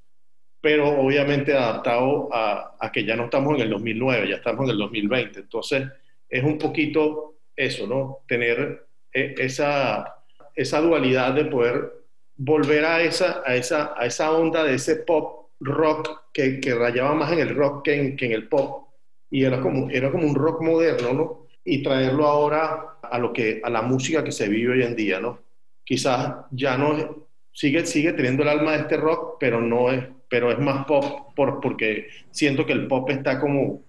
pero 0.61 0.89
obviamente 0.89 1.55
adaptado 1.55 2.29
a, 2.33 2.91
que 2.93 3.05
ya 3.05 3.17
no 3.17 3.25
estamos 3.25 3.55
en 3.57 3.63
el 3.63 3.71
2009, 3.71 4.29
ya 4.29 4.37
estamos 4.37 4.65
en 4.65 4.71
el 4.71 4.79
2020. 4.79 5.41
Entonces, 5.41 5.87
es 6.29 6.43
un 6.43 6.59
poquito 6.59 7.37
eso, 7.55 7.87
¿no? 7.87 8.21
Tener 8.27 8.87
eh, 9.13 9.35
esa, 9.39 10.17
esa 10.55 10.81
dualidad 10.81 11.35
de 11.35 11.45
poder 11.45 11.93
volver 12.37 12.85
a 12.85 13.03
esa, 13.03 13.43
a, 13.47 13.55
esa, 13.55 13.95
a 13.97 14.07
esa 14.07 14.33
onda 14.33 14.65
de 14.65 14.75
ese 14.75 14.97
pop 14.97 15.51
rock 15.61 16.23
que, 16.33 16.61
rayaba 16.75 17.15
más 17.15 17.33
en 17.33 17.41
el 17.41 17.55
rock 17.55 17.85
que 17.85 17.95
en 17.95 18.33
el 18.33 18.49
pop 18.49 18.88
y 19.31 19.45
era 19.45 19.61
como, 19.61 19.91
era 19.91 20.11
como 20.11 20.27
un 20.27 20.35
rock 20.35 20.63
moderno, 20.63 21.13
¿no? 21.13 21.47
Y 21.65 21.83
traerlo 21.83 22.27
ahora 22.27 22.99
a, 23.03 23.19
lo 23.19 23.33
que, 23.33 23.61
a 23.63 23.71
la 23.71 23.83
música 23.83 24.25
que 24.25 24.33
se 24.33 24.49
vive 24.49 24.73
hoy 24.73 24.83
en 24.83 24.97
día, 24.97 25.21
¿no? 25.21 25.41
Quizás 25.85 26.47
ya 26.51 26.77
no 26.77 27.27
sigue, 27.53 27.85
sigue 27.87 28.13
teniendo 28.13 28.43
el 28.43 28.49
alma 28.49 28.73
de 28.73 28.79
este 28.79 28.97
rock, 28.97 29.37
pero 29.39 29.61
no 29.61 29.91
es 29.91 30.05
pero 30.29 30.53
es 30.53 30.59
más 30.59 30.85
pop 30.87 31.35
por, 31.35 31.61
porque 31.61 32.09
siento 32.31 32.67
que 32.67 32.73
el 32.73 32.87
pop 32.87 33.09
está 33.11 33.41
como 33.41 33.83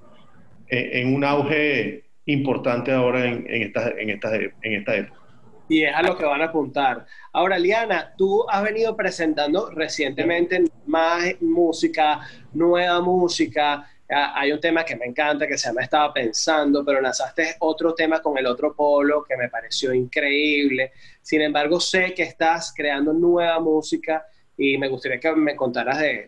en, 0.67 1.13
un 1.13 1.23
auge 1.23 2.05
importante 2.25 2.91
ahora 2.91 3.25
en, 3.25 3.45
en, 3.49 3.63
esta, 3.63 3.89
en, 3.89 4.09
esta, 4.09 4.35
en 4.35 4.73
esta 4.73 4.95
época. 4.95 5.19
Y 5.67 5.83
es 5.83 5.93
a 5.93 6.01
lo 6.01 6.17
que 6.17 6.25
van 6.25 6.41
a 6.41 6.45
apuntar. 6.45 7.05
Ahora, 7.31 7.59
Liana, 7.59 8.13
tú 8.17 8.43
has 8.49 8.63
venido 8.63 8.95
presentando 8.95 9.69
recientemente 9.69 10.63
más 10.87 11.35
música, 11.41 12.21
nueva 12.53 13.01
música. 13.01 13.87
Ah, 14.11 14.33
hay 14.35 14.51
un 14.51 14.59
tema 14.59 14.83
que 14.83 14.95
me 14.95 15.05
encanta, 15.05 15.47
que 15.47 15.57
se 15.57 15.67
llama 15.67 15.83
Estaba 15.83 16.11
Pensando, 16.11 16.83
pero 16.83 16.99
lanzaste 16.99 17.57
otro 17.59 17.93
tema 17.93 18.21
con 18.21 18.35
el 18.37 18.47
otro 18.47 18.73
polo 18.73 19.23
que 19.23 19.37
me 19.37 19.49
pareció 19.49 19.93
increíble. 19.93 20.93
Sin 21.21 21.41
embargo, 21.41 21.79
sé 21.79 22.13
que 22.15 22.23
estás 22.23 22.73
creando 22.75 23.13
nueva 23.13 23.59
música 23.59 24.25
y 24.57 24.77
me 24.79 24.89
gustaría 24.89 25.19
que 25.19 25.31
me 25.33 25.55
contaras 25.55 25.99
de, 25.99 26.27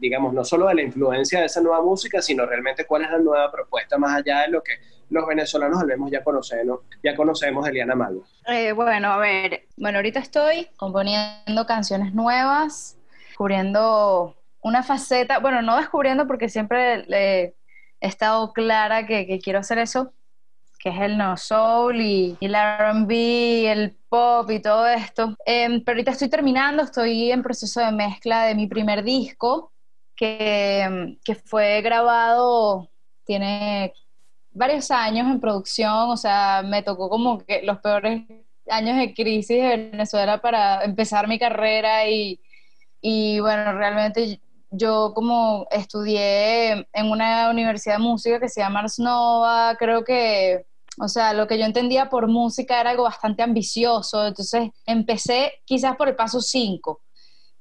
digamos, 0.00 0.34
no 0.34 0.44
solo 0.44 0.66
de 0.66 0.74
la 0.74 0.82
influencia 0.82 1.40
de 1.40 1.46
esa 1.46 1.60
nueva 1.60 1.80
música, 1.80 2.20
sino 2.20 2.44
realmente 2.44 2.84
cuál 2.86 3.02
es 3.02 3.10
la 3.10 3.18
nueva 3.18 3.50
propuesta 3.52 3.96
más 3.98 4.18
allá 4.18 4.42
de 4.42 4.48
lo 4.48 4.62
que 4.62 4.72
los 5.08 5.26
venezolanos 5.26 5.80
al 5.80 5.86
menos 5.86 6.10
ya 6.10 6.24
conocemos, 6.24 6.80
ya 7.02 7.14
conocemos 7.14 7.66
Eliana 7.68 7.94
Malvo. 7.94 8.24
Eh, 8.46 8.72
bueno, 8.72 9.12
a 9.12 9.18
ver, 9.18 9.68
bueno, 9.76 9.98
ahorita 9.98 10.18
estoy 10.18 10.68
componiendo 10.76 11.66
canciones 11.66 12.14
nuevas, 12.14 12.98
descubriendo 13.28 14.34
una 14.62 14.82
faceta, 14.82 15.40
bueno, 15.40 15.60
no 15.60 15.76
descubriendo 15.76 16.26
porque 16.26 16.48
siempre 16.48 17.04
he 17.08 17.54
estado 18.00 18.52
clara 18.52 19.06
que, 19.06 19.40
quiero 19.42 19.58
hacer 19.58 19.78
eso, 19.78 20.12
que 20.78 20.90
es 20.90 21.00
el 21.00 21.18
no 21.18 21.36
soul 21.36 22.00
y, 22.00 22.36
el 22.40 22.54
RB, 22.54 23.10
el 23.70 23.96
pop 24.08 24.50
y 24.50 24.60
todo 24.60 24.86
esto. 24.86 25.36
Em, 25.44 25.82
pero 25.84 25.96
ahorita 25.96 26.12
estoy 26.12 26.28
terminando, 26.28 26.82
estoy 26.82 27.32
en 27.32 27.42
proceso 27.42 27.80
de 27.80 27.92
mezcla 27.92 28.44
de 28.44 28.54
mi 28.54 28.66
primer 28.66 29.02
disco, 29.02 29.72
que, 30.16 30.80
em, 30.80 31.18
que 31.24 31.34
fue 31.34 31.80
grabado, 31.82 32.88
tiene 33.24 33.92
varios 34.52 34.90
años 34.90 35.26
en 35.28 35.40
producción, 35.40 36.10
o 36.10 36.16
sea, 36.16 36.62
me 36.64 36.82
tocó 36.82 37.08
como 37.08 37.38
que 37.38 37.62
los 37.62 37.78
peores 37.78 38.22
años 38.68 38.96
de 38.98 39.14
crisis 39.14 39.60
de 39.62 39.76
Venezuela 39.90 40.40
para 40.40 40.84
empezar 40.84 41.26
mi 41.28 41.38
carrera 41.38 42.08
y, 42.08 42.40
y 43.00 43.40
bueno, 43.40 43.72
realmente 43.72 44.40
yo 44.72 45.12
como 45.14 45.66
estudié 45.70 46.86
en 46.92 47.10
una 47.10 47.50
universidad 47.50 47.96
de 47.96 48.02
música 48.02 48.40
que 48.40 48.48
se 48.48 48.60
llama 48.60 48.80
Ars 48.80 48.98
Nova, 48.98 49.76
creo 49.78 50.04
que 50.04 50.66
o 51.00 51.08
sea, 51.08 51.32
lo 51.32 51.46
que 51.46 51.58
yo 51.58 51.64
entendía 51.64 52.10
por 52.10 52.28
música 52.28 52.80
era 52.80 52.90
algo 52.90 53.04
bastante 53.04 53.42
ambicioso, 53.42 54.26
entonces 54.26 54.70
empecé 54.84 55.52
quizás 55.64 55.96
por 55.96 56.08
el 56.08 56.16
paso 56.16 56.40
5. 56.40 57.00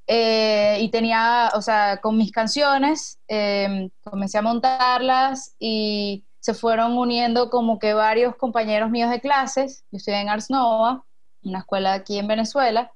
Eh, 0.08 0.80
y 0.82 0.89
tenía, 0.89 1.52
o 1.56 1.62
sea, 1.62 2.02
con 2.02 2.17
mis 2.17 2.32
canciones, 2.32 3.19
em, 3.28 3.89
comencé 4.04 4.38
a 4.38 4.41
montarlas 4.41 5.56
y 5.60 6.26
se 6.39 6.54
fueron 6.54 6.97
uniendo 6.97 7.50
como 7.50 7.80
que 7.80 7.93
varios 7.93 8.36
compañeros 8.36 8.89
míos 8.89 9.10
de 9.10 9.21
clases. 9.21 9.86
Yo 9.91 9.97
estoy 9.97 10.15
en 10.15 10.28
Ars 10.28 10.50
Nova, 10.50 11.06
una 11.43 11.60
escuela 11.60 11.93
aquí 11.93 12.17
en 12.17 12.28
Venezuela, 12.28 12.91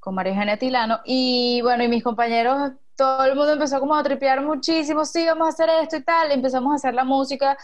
con 0.00 0.14
María 0.14 0.32
Eugenia 0.32 0.58
Tilano. 0.58 1.00
Y 1.04 1.60
bueno, 1.62 1.84
y 1.84 1.88
mis 1.88 2.04
compañeros, 2.04 2.72
todo 2.98 3.24
el 3.24 3.36
mundo 3.36 3.52
empezó 3.54 3.80
como 3.80 3.94
a 3.94 4.02
tripear 4.02 4.42
muchísimo, 4.42 5.06
sí, 5.06 5.24
vamos 5.26 5.46
a 5.46 5.50
hacer 5.50 5.70
esto 5.82 5.96
y 5.96 6.02
tal. 6.04 6.32
empezamos 6.32 6.72
a 6.72 6.76
hacer 6.76 6.94
la 6.94 7.04
música 7.04 7.56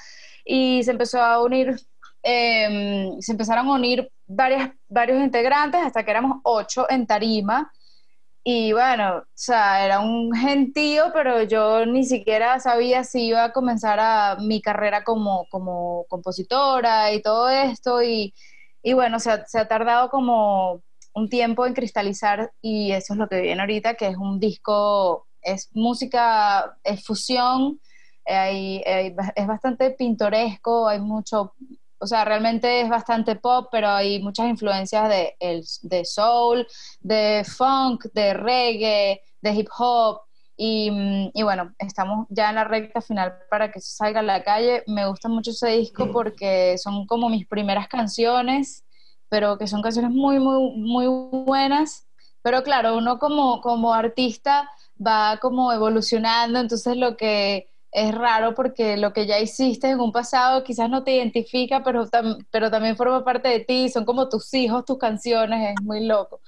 y 0.45 0.83
se 0.85 0.93
empezó 0.93 1.21
a 1.21 1.43
unir 1.43 1.77
Em, 2.27 3.21
se 3.21 3.33
empezaron 3.33 3.69
a 3.69 3.73
unir 3.75 4.11
varias, 4.27 4.71
varios 4.89 5.23
integrantes 5.23 5.83
hasta 5.83 6.05
que 6.05 6.11
éramos 6.11 6.39
ocho 6.45 6.87
en 6.91 7.07
tarima. 7.07 7.71
Y 8.45 8.73
bueno, 8.73 9.19
o 9.19 9.25
sea, 9.35 9.85
era 9.85 10.01
un 10.01 10.35
gentío, 10.35 11.13
pero 11.15 11.43
yo 11.45 11.87
ni 11.87 12.05
siquiera 12.05 12.61
sabía 12.61 13.05
si 13.05 13.27
iba 13.29 13.45
a 13.45 13.53
comenzar 13.53 14.01
a, 14.01 14.37
mi 14.41 14.61
carrera 14.63 15.05
como, 15.05 15.47
como 15.51 16.07
compositora 16.09 17.13
y 17.13 17.23
todo 17.23 17.49
esto. 17.51 18.03
Y, 18.03 18.35
y 18.83 18.95
bueno, 18.95 19.21
se 19.21 19.31
ha, 19.31 19.47
se 19.47 19.59
ha 19.59 19.69
tardado 19.69 20.11
como 20.11 20.83
un 21.15 21.29
tiempo 21.29 21.67
en 21.67 21.75
cristalizar 21.75 22.53
y 22.61 22.93
eso 22.93 23.15
es 23.15 23.19
lo 23.19 23.29
que 23.29 23.41
viene 23.41 23.61
ahorita, 23.61 23.95
que 23.95 24.09
es 24.09 24.17
un 24.17 24.39
disco, 24.41 25.27
es 25.41 25.71
música, 25.73 26.77
es 26.83 27.05
fusión, 27.05 27.81
es 28.25 29.47
bastante 29.47 29.91
pintoresco, 29.93 30.89
hay 30.89 31.01
mucho 31.01 31.55
o 32.05 32.07
sea, 32.07 32.25
realmente 32.25 32.83
es 32.83 32.89
bastante 32.91 33.35
pop, 33.37 33.69
pero 33.73 33.89
hay 33.89 34.23
muchas 34.23 34.47
influencias 34.47 35.09
de, 35.09 35.37
el, 35.41 35.65
de 35.83 36.05
soul, 36.05 36.67
de 37.01 37.45
funk, 37.47 38.05
de 38.13 38.35
reggae, 38.35 39.23
de 39.41 39.53
hip 39.55 39.69
hop. 39.79 40.21
Y, 40.57 41.31
y, 41.33 41.43
bueno, 41.43 41.75
estamos 41.79 42.27
ya 42.29 42.51
en 42.51 42.57
la 42.57 42.65
recta 42.65 43.01
final 43.01 43.35
para 43.51 43.73
que 43.73 43.81
salga 43.81 44.21
a 44.21 44.23
la 44.23 44.45
calle. 44.45 44.85
Me 44.87 45.07
gusta 45.09 45.31
mucho 45.31 45.51
ese 45.53 45.71
disco 45.71 46.11
porque 46.13 46.77
son 46.77 47.07
como 47.07 47.31
mis 47.31 47.47
primeras 47.47 47.89
canciones, 47.89 48.84
pero 49.35 49.59
que 49.59 49.67
son 49.67 49.83
canciones 49.83 50.13
muy, 50.13 50.39
muy, 50.39 50.71
muy 50.77 51.09
buenas. 51.45 52.07
Pero 52.41 52.63
claro, 52.63 52.97
uno 52.97 53.19
como, 53.19 53.61
como 53.61 53.93
artista 53.93 54.71
va 55.05 55.41
como 55.43 55.73
evolucionando, 55.73 56.61
entonces 56.61 56.97
lo 56.97 57.17
que 57.17 57.67
es 57.91 58.15
raro 58.15 58.55
porque 58.55 58.97
lo 58.97 59.13
que 59.13 59.27
ya 59.27 59.41
hiciste 59.41 59.91
en 59.91 59.99
un 59.99 60.13
pasado 60.13 60.63
quizás 60.63 60.89
no 60.89 61.03
te 61.03 61.17
identifica, 61.17 61.83
pero, 61.83 62.09
pero 62.53 62.71
también 62.71 62.97
forma 62.97 63.25
parte 63.25 63.49
de 63.49 63.59
ti, 63.59 63.89
son 63.89 64.05
como 64.05 64.29
tus 64.29 64.55
hijos, 64.55 64.85
tus 64.85 64.99
canciones, 64.99 65.71
es 65.71 65.85
muy 65.85 66.07
loco. 66.07 66.41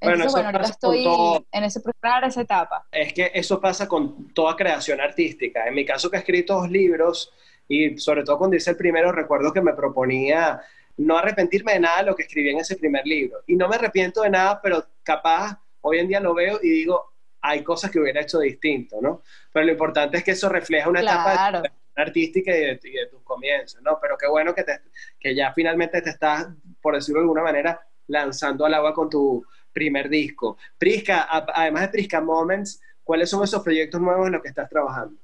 Entonces, 0.00 0.32
bueno, 0.32 0.48
ahorita 0.48 0.68
estoy 0.68 1.06
en 1.52 1.62
ese 1.62 1.78
preparar 1.78 2.24
esa 2.24 2.40
etapa. 2.40 2.84
Es 2.90 3.12
que 3.12 3.30
eso 3.32 3.60
pasa 3.60 3.86
con 3.86 4.34
toda 4.34 4.56
creación 4.56 5.00
artística. 5.00 5.64
En 5.68 5.76
mi 5.76 5.84
caso 5.84 6.10
que 6.10 6.16
he 6.16 6.18
escrito 6.18 6.54
dos 6.54 6.68
libros 6.68 7.30
y 7.68 7.96
sobre 7.98 8.24
todo 8.24 8.36
cuando 8.36 8.56
hice 8.56 8.72
el 8.72 8.76
primero 8.76 9.12
recuerdo 9.12 9.52
que 9.52 9.60
me 9.60 9.74
proponía 9.74 10.60
no 10.96 11.18
arrepentirme 11.18 11.74
de 11.74 11.80
nada 11.80 11.98
de 11.98 12.06
lo 12.06 12.16
que 12.16 12.22
escribí 12.22 12.50
en 12.50 12.58
ese 12.58 12.76
primer 12.76 13.06
libro. 13.06 13.40
Y 13.46 13.56
no 13.56 13.68
me 13.68 13.76
arrepiento 13.76 14.22
de 14.22 14.30
nada, 14.30 14.60
pero 14.62 14.84
capaz 15.02 15.58
hoy 15.80 15.98
en 15.98 16.08
día 16.08 16.20
lo 16.20 16.34
veo 16.34 16.58
y 16.62 16.68
digo, 16.68 17.12
hay 17.40 17.62
cosas 17.62 17.90
que 17.90 17.98
hubiera 17.98 18.20
hecho 18.20 18.38
distinto, 18.38 19.00
¿no? 19.00 19.22
Pero 19.52 19.66
lo 19.66 19.72
importante 19.72 20.18
es 20.18 20.24
que 20.24 20.30
eso 20.30 20.48
refleja 20.48 20.88
una 20.88 21.00
etapa 21.00 21.62
artística 21.94 22.56
y 22.56 22.60
de, 22.60 23.06
tus 23.10 23.22
comienzos, 23.22 23.82
¿no? 23.82 23.98
Pero 24.00 24.16
qué 24.16 24.28
bueno 24.28 24.54
que, 24.54 24.62
te, 24.62 24.80
que 25.18 25.34
ya 25.34 25.52
finalmente 25.52 26.00
te 26.00 26.10
estás, 26.10 26.48
por 26.80 26.94
decirlo 26.94 27.20
de 27.20 27.24
alguna 27.24 27.42
manera, 27.42 27.80
lanzando 28.06 28.64
al 28.64 28.74
agua 28.74 28.94
con 28.94 29.10
tu 29.10 29.44
primer 29.72 30.08
disco. 30.08 30.56
Prisca, 30.78 31.26
además 31.30 31.82
de 31.82 31.88
Prisca 31.88 32.20
Moments, 32.20 32.80
¿cuáles 33.02 33.28
son 33.28 33.42
esos 33.42 33.62
proyectos 33.62 34.00
nuevos 34.00 34.26
en 34.26 34.34
los 34.34 34.42
que 34.42 34.48
estás 34.48 34.68
trabajando? 34.68 35.16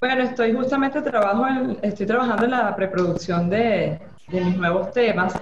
Bueno, 0.00 0.24
estoy 0.24 0.52
justamente 0.52 1.00
trabajo 1.00 1.46
estoy 1.82 2.06
trabajando 2.06 2.44
en 2.44 2.50
la 2.50 2.76
preproducción 2.76 3.48
de, 3.48 3.98
de 4.28 4.40
mis 4.40 4.56
nuevos 4.56 4.92
temas. 4.92 5.34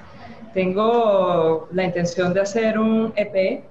Tengo 0.52 1.68
la 1.72 1.84
intención 1.84 2.32
de 2.32 2.40
hacer 2.40 2.78
un 2.78 3.12
EP 3.16 3.64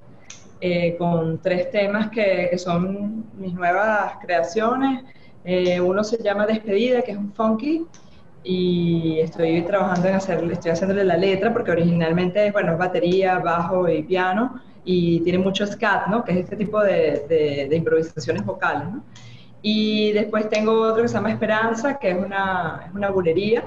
eh, 0.59 0.95
con 0.97 1.39
tres 1.41 1.71
temas 1.71 2.09
que, 2.09 2.47
que, 2.49 2.57
son 2.57 3.25
mis 3.37 3.53
nuevas 3.53 4.13
creaciones. 4.21 5.03
Eh, 5.45 5.79
uno 5.79 6.03
se 6.03 6.21
llama 6.21 6.45
Despedida, 6.45 7.01
que 7.01 7.11
es 7.11 7.17
un 7.17 7.33
funky, 7.33 7.85
y 8.43 9.19
estoy 9.19 9.61
trabajando 9.61 10.09
en 10.09 10.15
hacerle, 10.15 10.53
estoy 10.53 10.71
haciéndole 10.71 11.03
la 11.03 11.17
letra 11.17 11.53
porque 11.53 11.71
originalmente 11.71 12.51
bueno, 12.51 12.73
es 12.73 12.77
batería, 12.77 13.39
bajo 13.39 13.87
y 13.87 14.03
piano 14.03 14.59
y 14.83 15.21
tiene 15.21 15.39
mucho 15.39 15.65
scat, 15.65 16.07
¿no? 16.07 16.23
Que 16.23 16.33
es 16.33 16.37
este 16.39 16.57
tipo 16.57 16.81
de, 16.81 17.25
de, 17.29 17.67
de 17.69 17.75
improvisaciones 17.75 18.45
vocales. 18.45 18.87
Y 19.61 20.11
después 20.11 20.49
tengo 20.49 20.81
otro 20.81 21.03
que 21.03 21.07
se 21.07 21.13
llama 21.13 21.31
Esperanza, 21.31 21.97
que 21.97 22.11
es 22.11 22.17
una, 22.17 22.83
es 22.87 22.93
una 22.93 23.09
bulería. 23.09 23.63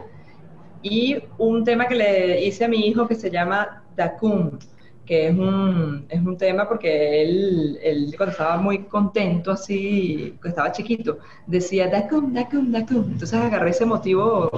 Y 0.82 1.16
un 1.38 1.64
tema 1.64 1.86
que 1.86 1.94
le 1.94 2.44
hice 2.44 2.64
a 2.64 2.68
mi 2.68 2.86
hijo 2.86 3.06
que 3.06 3.14
se 3.14 3.30
llama 3.30 3.82
Dakum, 3.96 4.58
que 5.04 5.28
es 5.28 5.34
un, 5.34 6.06
es 6.08 6.20
un 6.20 6.36
tema 6.36 6.68
porque 6.68 7.22
él, 7.22 7.78
él, 7.82 8.14
cuando 8.16 8.32
estaba 8.32 8.56
muy 8.56 8.84
contento, 8.84 9.52
así, 9.52 10.34
cuando 10.40 10.48
estaba 10.48 10.72
chiquito, 10.72 11.18
decía 11.46 11.88
Dakum, 11.88 12.32
Dakum, 12.32 12.72
Dakum. 12.72 13.12
Entonces 13.12 13.34
agarré 13.34 13.70
ese 13.70 13.86
motivo 13.86 14.50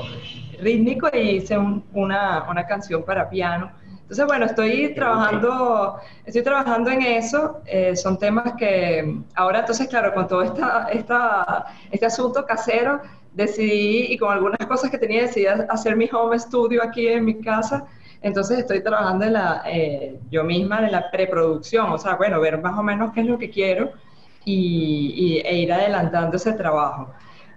rítmico 0.60 1.08
y 1.12 1.36
hice 1.36 1.56
una, 1.58 2.46
una 2.48 2.66
canción 2.66 3.04
para 3.04 3.28
piano 3.28 3.70
entonces, 4.08 4.24
bueno, 4.24 4.46
estoy 4.46 4.94
trabajando, 4.94 5.98
estoy 6.24 6.42
trabajando 6.42 6.90
en 6.90 7.02
eso. 7.02 7.60
Eh, 7.66 7.94
son 7.94 8.18
temas 8.18 8.54
que 8.54 9.20
ahora, 9.34 9.60
entonces, 9.60 9.86
claro, 9.86 10.14
con 10.14 10.26
todo 10.26 10.40
esta, 10.40 10.88
esta, 10.90 11.66
este 11.90 12.06
asunto 12.06 12.46
casero, 12.46 13.02
decidí, 13.38 14.12
y 14.12 14.18
con 14.18 14.32
algunas 14.32 14.66
cosas 14.66 14.90
que 14.90 14.98
tenía, 14.98 15.22
decidí 15.22 15.46
hacer 15.46 15.96
mi 15.96 16.08
home 16.12 16.38
studio 16.38 16.82
aquí 16.82 17.06
en 17.06 17.24
mi 17.24 17.40
casa. 17.40 17.86
Entonces 18.20 18.58
estoy 18.58 18.82
trabajando 18.82 19.24
en 19.26 19.32
la, 19.34 19.62
eh, 19.64 20.18
yo 20.28 20.42
misma 20.42 20.84
en 20.84 20.92
la 20.92 21.08
preproducción, 21.10 21.86
o 21.92 21.98
sea, 21.98 22.16
bueno, 22.16 22.40
ver 22.40 22.60
más 22.60 22.76
o 22.76 22.82
menos 22.82 23.12
qué 23.12 23.20
es 23.20 23.26
lo 23.26 23.38
que 23.38 23.48
quiero 23.48 23.92
y, 24.44 25.40
e 25.44 25.58
ir 25.58 25.72
adelantando 25.72 26.36
ese 26.36 26.52
trabajo. 26.52 27.12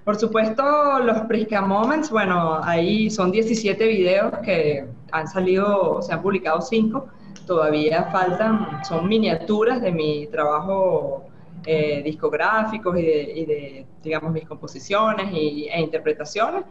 Por 0.05 0.15
supuesto, 0.17 0.99
los 0.99 1.21
Prisca 1.21 1.61
Moments, 1.61 2.11
bueno, 2.11 2.59
ahí 2.63 3.09
son 3.09 3.31
17 3.31 3.87
videos 3.87 4.31
que 4.43 4.85
han 5.11 5.27
salido, 5.27 6.01
se 6.01 6.13
han 6.13 6.21
publicado 6.21 6.61
5, 6.61 7.07
todavía 7.47 8.03
faltan, 8.11 8.83
son 8.83 9.07
miniaturas 9.07 9.81
de 9.81 9.91
mi 9.91 10.27
trabajo 10.27 11.25
eh, 11.65 12.01
discográficos 12.03 12.97
y 12.97 13.01
de, 13.01 13.85
digamos, 14.03 14.31
mis 14.31 14.47
composiciones 14.47 15.31
y, 15.31 15.67
e 15.67 15.79
interpretaciones. 15.79 16.63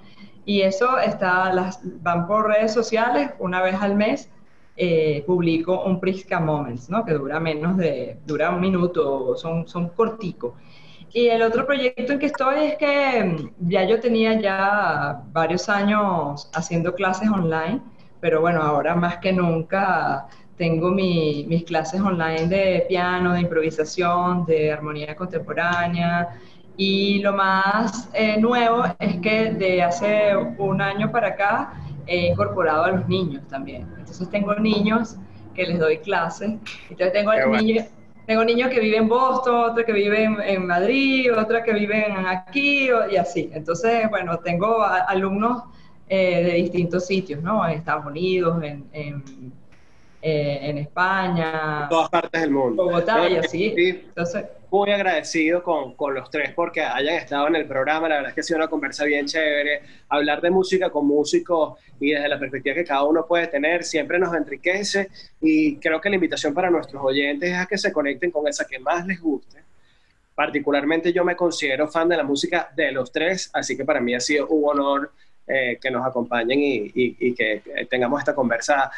Y 0.45 0.63
eso 0.63 0.99
está, 0.99 1.53
las, 1.53 1.81
van 2.03 2.27
por 2.27 2.49
redes 2.49 2.73
sociales 2.73 3.31
una 3.39 3.63
vez 3.63 3.77
al 3.81 3.97
mes. 3.97 4.31
Eh, 4.77 5.25
publico 5.27 5.85
un 5.85 6.01
Prisca 6.01 6.41
Moments, 6.41 6.89
¿no? 6.89 7.05
que 7.05 7.13
dura 7.13 7.39
menos 7.39 7.77
de, 7.77 8.19
dura 8.25 8.51
un 8.51 8.61
minuto, 8.61 9.37
son, 9.37 9.69
son 9.69 9.91
corticos. 9.91 10.55
Y 11.13 11.27
el 11.27 11.43
otro 11.43 11.67
proyecto 11.67 12.13
en 12.13 12.19
que 12.19 12.27
estoy 12.27 12.65
es 12.65 12.77
que 12.77 13.25
mm, 13.25 13.69
ya 13.69 13.85
yo 13.85 14.01
tenía 14.01 14.41
ya 14.41 15.23
varios 15.33 15.69
años 15.69 16.49
haciendo 16.55 16.95
clases 16.95 17.29
online, 17.29 17.81
pero 18.21 18.41
bueno, 18.41 18.63
ahora 18.63 18.95
más 18.95 19.19
que 19.19 19.33
nunca 19.33 20.29
tengo 20.61 20.91
mis 20.91 21.65
clases 21.65 22.03
online 22.03 22.47
de 22.47 22.85
piano, 22.87 23.33
de 23.33 23.41
improvisación, 23.41 24.45
de 24.45 24.71
armonía 24.71 25.17
contemporánea. 25.17 26.39
Y 26.77 27.21
lo 27.21 27.33
más 27.33 28.11
eh, 28.13 28.37
nuevo 28.39 28.85
es 28.99 29.17
que 29.23 29.53
de 29.53 29.83
hace 29.83 30.37
un 30.59 30.83
año 30.83 31.11
para 31.11 31.29
acá 31.29 31.73
he 32.07 32.27
incorporado 32.27 32.85
a 32.85 32.91
los 32.91 33.09
niños 33.09 33.43
también. 33.49 33.89
Entonces 33.99 34.29
tengo 34.29 34.55
niños 34.57 35.17
que 35.55 35.65
les 35.65 35.79
doy 35.79 35.97
clases. 35.97 36.51
Entonces 36.91 37.13
tengo 37.15 37.33
niños 37.57 37.87
tengo 38.27 38.45
niños 38.45 38.69
que 38.69 38.81
viven 38.81 39.05
en 39.05 39.09
Boston, 39.09 39.71
otros 39.71 39.87
que 39.87 39.95
viven 39.95 40.37
en 40.45 40.67
Madrid, 40.67 41.33
otros 41.37 41.63
que 41.65 41.73
viven 41.73 42.27
aquí 42.27 42.91
y 43.11 43.17
así. 43.17 43.51
Entonces, 43.55 44.09
bueno, 44.11 44.39
tengo 44.39 44.85
alumnos 44.85 45.65
eh, 46.07 46.45
de 46.45 46.53
distintos 46.53 47.07
sitios, 47.07 47.43
¿no? 47.43 47.67
En 47.67 47.79
Estados 47.79 48.05
Unidos, 48.05 48.63
en, 48.63 48.85
en, 48.93 49.25
eh, 50.23 50.59
en 50.63 50.79
España. 50.79 51.83
En 51.85 51.89
todas 51.89 52.11
partes 52.11 52.41
del 52.41 52.51
mundo. 52.51 52.85
Bogotá 52.85 53.29
y 53.29 53.37
así. 53.37 53.75
Entonces, 53.77 54.45
muy 54.71 54.91
agradecido 54.91 55.63
con, 55.63 55.95
con, 55.95 56.15
los 56.15 56.31
tres 56.31 56.53
porque 56.55 56.83
hayan 56.83 57.15
estado 57.17 57.49
en 57.49 57.57
el 57.57 57.67
programa. 57.67 58.09
La 58.09 58.17
verdad 58.17 58.29
es 58.31 58.35
que 58.35 58.41
ha 58.41 58.45
sido 58.45 58.59
una 58.59 58.69
conversa 58.69 59.05
bien 59.05 59.27
chévere. 59.27 59.83
Hablar 60.09 60.41
de 60.41 60.51
música 60.51 60.91
con 60.91 61.07
músicos 61.07 61.79
y 61.99 62.13
desde 62.13 62.29
la 62.29 62.39
perspectiva 62.39 62.75
que 62.75 62.85
cada 62.85 63.05
uno 63.05 63.27
puede 63.27 63.47
tener 63.47 63.83
siempre 63.83 64.19
nos 64.19 64.35
enriquece. 64.35 65.09
Y 65.41 65.77
creo 65.77 66.01
que 66.01 66.11
la 66.11 66.17
invitación 66.17 66.53
para 66.55 66.71
nuestros 66.71 67.03
oyentes 67.03 67.51
es 67.51 67.57
a 67.57 67.67
que 67.67 67.79
se 67.79 67.93
conecten 67.93 68.31
con 68.31 68.47
esa 68.47 68.67
que 68.67 68.79
más 68.79 69.07
les 69.07 69.21
guste. 69.21 69.65
Particularmente 70.35 71.13
yo 71.13 71.25
me 71.25 71.37
considero 71.37 71.89
fan 71.89 72.09
de 72.09 72.17
la 72.17 72.25
música 72.25 72.71
de 72.75 72.93
los 72.93 73.11
tres, 73.11 73.51
así 73.53 73.77
que 73.77 73.85
para 73.85 74.01
mí 74.01 74.15
ha 74.15 74.21
sido 74.21 74.47
un 74.49 74.71
honor 74.71 75.13
eh, 75.47 75.79
que 75.81 75.91
nos 75.91 76.07
acompañen 76.07 76.61
y, 76.61 76.93
y, 76.95 77.35
que 77.35 77.63
tengamos 77.91 78.21
esta 78.21 78.35
conversa 78.35 78.91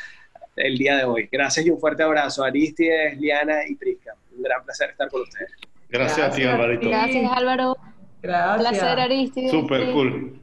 el 0.56 0.78
día 0.78 0.96
de 0.96 1.04
hoy. 1.04 1.28
Gracias 1.30 1.66
y 1.66 1.70
un 1.70 1.78
fuerte 1.78 2.02
abrazo 2.02 2.44
a 2.44 2.48
Aristides, 2.48 3.18
Liana 3.18 3.66
y 3.68 3.74
Prisca 3.74 4.14
un 4.36 4.42
gran 4.42 4.64
placer 4.64 4.90
estar 4.90 5.08
con 5.08 5.22
ustedes. 5.22 5.50
Gracias, 5.88 6.26
a 6.26 6.30
ti, 6.30 6.42
Alvarito. 6.44 6.88
Gracias, 6.88 7.32
Álvaro. 7.32 7.76
Gracias. 8.22 8.56
Un 8.56 8.78
placer, 8.78 9.00
Aristides. 9.00 9.50
Súper 9.50 9.92
cool. 9.92 10.40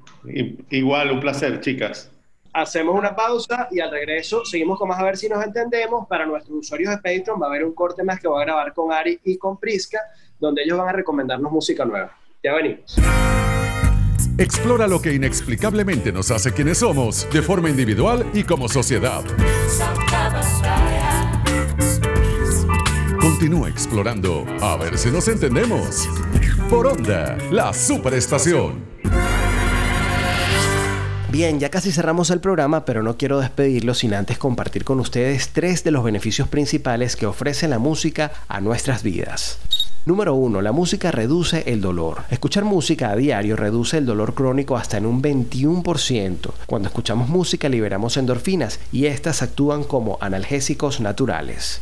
Igual, 0.69 1.12
un 1.12 1.19
placer, 1.19 1.60
chicas. 1.62 2.12
Hacemos 2.52 2.95
una 2.95 3.15
pausa 3.15 3.67
y 3.72 3.80
al 3.80 3.91
regreso 3.91 4.43
seguimos 4.43 4.78
con 4.80 4.89
más 4.89 5.00
a 5.00 5.04
ver 5.04 5.17
si 5.17 5.30
nos 5.30 5.43
entendemos. 5.43 6.08
Para 6.08 6.26
nuestros 6.26 6.58
usuarios 6.58 6.91
de 6.91 6.98
Patreon 6.98 7.41
va 7.41 7.45
a 7.45 7.50
haber 7.50 7.63
un 7.63 7.74
corte 7.74 8.04
más 8.04 8.19
que 8.19 8.28
voy 8.28 8.41
a 8.41 8.45
grabar 8.45 8.74
con 8.74 8.91
Ari 8.91 9.19
y 9.24 9.38
con 9.38 9.58
Prisca, 9.60 10.00
donde 10.39 10.63
ellos 10.63 10.78
van 10.78 10.89
a 10.89 10.93
recomendarnos 10.93 11.52
música 11.52 11.86
nueva. 11.86 12.15
Ya 12.43 12.54
venimos. 12.54 12.95
Explora 14.39 14.88
lo 14.88 15.02
que 15.02 15.13
inexplicablemente 15.13 16.13
nos 16.13 16.32
hace 16.32 16.54
quienes 16.54 16.78
somos, 16.78 17.28
de 17.30 17.41
forma 17.41 17.69
individual 17.69 18.25
y 18.34 18.45
como 18.45 18.69
sociedad. 18.69 19.21
Continúa 23.19 23.67
explorando 23.67 24.45
a 24.62 24.78
ver 24.78 24.97
si 24.97 25.12
nos 25.12 25.28
entendemos. 25.28 26.08
Por 26.69 26.88
Onda, 26.88 27.38
la 27.52 27.73
superestación. 27.73 28.86
Bien, 31.30 31.60
ya 31.60 31.69
casi 31.69 31.91
cerramos 31.91 32.30
el 32.30 32.39
programa, 32.39 32.86
pero 32.86 33.04
no 33.04 33.17
quiero 33.17 33.41
despedirlo 33.41 33.93
sin 33.93 34.13
antes 34.13 34.38
compartir 34.38 34.86
con 34.86 35.02
ustedes 35.02 35.49
tres 35.49 35.84
de 35.84 35.91
los 35.91 36.02
beneficios 36.02 36.47
principales 36.47 37.17
que 37.17 37.25
ofrece 37.25 37.67
la 37.67 37.78
música 37.78 38.32
a 38.47 38.62
nuestras 38.62 39.04
vidas. 39.04 39.60
Número 40.06 40.34
1. 40.34 40.62
La 40.62 40.72
música 40.72 41.12
reduce 41.12 41.64
el 41.72 41.82
dolor. 41.82 42.24
Escuchar 42.32 42.64
música 42.64 43.12
a 43.12 43.16
diario 43.16 43.58
reduce 43.58 43.98
el 43.98 44.06
dolor 44.06 44.34
crónico 44.34 44.78
hasta 44.78 44.98
en 44.98 45.06
un 45.06 45.22
21%. 45.22 46.52
Cuando 46.66 46.88
escuchamos 46.88 47.28
música 47.28 47.68
liberamos 47.68 48.16
endorfinas 48.16 48.80
y 48.94 49.08
estas 49.08 49.42
actúan 49.42 49.84
como 49.84 50.18
analgésicos 50.22 51.02
naturales. 51.02 51.82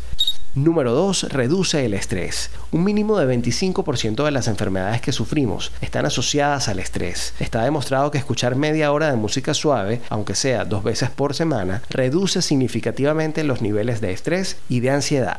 Número 0.55 0.93
2. 0.93 1.31
Reduce 1.31 1.85
el 1.85 1.93
estrés. 1.93 2.49
Un 2.71 2.83
mínimo 2.83 3.19
de 3.19 3.31
25% 3.37 4.25
de 4.25 4.31
las 4.31 4.47
enfermedades 4.47 5.01
que 5.01 5.11
sufrimos 5.11 5.71
están 5.81 6.07
asociadas 6.07 6.67
al 6.67 6.79
estrés. 6.79 7.35
Está 7.39 7.63
demostrado 7.63 8.09
que 8.09 8.17
escuchar 8.17 8.55
media 8.55 8.91
hora 8.91 9.11
de 9.11 9.17
música 9.17 9.53
suave, 9.53 10.01
aunque 10.09 10.33
sea 10.33 10.65
dos 10.65 10.83
veces 10.83 11.11
por 11.11 11.35
semana, 11.35 11.83
reduce 11.91 12.41
significativamente 12.41 13.43
los 13.43 13.61
niveles 13.61 14.01
de 14.01 14.11
estrés 14.11 14.57
y 14.67 14.79
de 14.79 14.89
ansiedad. 14.89 15.37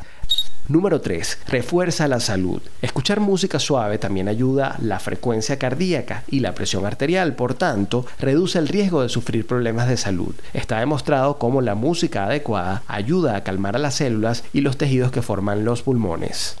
Número 0.69 1.01
3. 1.01 1.39
Refuerza 1.47 2.07
la 2.07 2.19
salud. 2.19 2.61
Escuchar 2.83 3.19
música 3.19 3.57
suave 3.57 3.97
también 3.97 4.27
ayuda 4.27 4.75
la 4.79 4.99
frecuencia 4.99 5.57
cardíaca 5.57 6.23
y 6.27 6.41
la 6.41 6.53
presión 6.53 6.85
arterial, 6.85 7.33
por 7.33 7.55
tanto, 7.55 8.05
reduce 8.19 8.59
el 8.59 8.67
riesgo 8.67 9.01
de 9.01 9.09
sufrir 9.09 9.47
problemas 9.47 9.89
de 9.89 9.97
salud. 9.97 10.35
Está 10.53 10.79
demostrado 10.79 11.39
cómo 11.39 11.61
la 11.61 11.73
música 11.73 12.25
adecuada 12.25 12.83
ayuda 12.87 13.35
a 13.35 13.43
calmar 13.43 13.77
a 13.77 13.79
las 13.79 13.95
células 13.95 14.43
y 14.53 14.61
los 14.61 14.77
tejidos 14.77 15.11
que 15.11 15.23
forman 15.23 15.65
los 15.65 15.81
pulmones. 15.81 16.55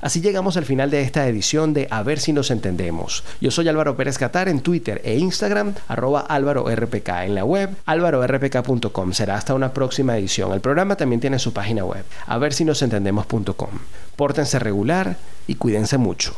Así 0.00 0.20
llegamos 0.20 0.56
al 0.56 0.64
final 0.64 0.90
de 0.90 1.02
esta 1.02 1.26
edición 1.26 1.74
de 1.74 1.86
A 1.90 2.02
ver 2.02 2.18
si 2.18 2.32
nos 2.32 2.50
entendemos. 2.50 3.22
Yo 3.40 3.50
soy 3.50 3.68
Álvaro 3.68 3.96
Pérez 3.96 4.18
Catar 4.18 4.48
en 4.48 4.60
Twitter 4.60 5.00
e 5.04 5.18
Instagram, 5.18 5.74
arroba 5.88 6.20
Álvaro 6.20 6.64
RPK 6.74 7.08
en 7.24 7.34
la 7.34 7.44
web, 7.44 7.70
álvarorpk.com. 7.86 9.12
Será 9.12 9.36
hasta 9.36 9.54
una 9.54 9.72
próxima 9.72 10.16
edición. 10.16 10.52
El 10.52 10.60
programa 10.60 10.96
también 10.96 11.20
tiene 11.20 11.38
su 11.38 11.52
página 11.52 11.84
web, 11.84 12.04
a 12.26 12.38
ver 12.38 12.52
si 12.54 12.64
nos 12.64 12.80
entendemos.com. 12.82 13.70
Pórtense 14.16 14.58
regular 14.58 15.16
y 15.46 15.56
cuídense 15.56 15.98
mucho. 15.98 16.34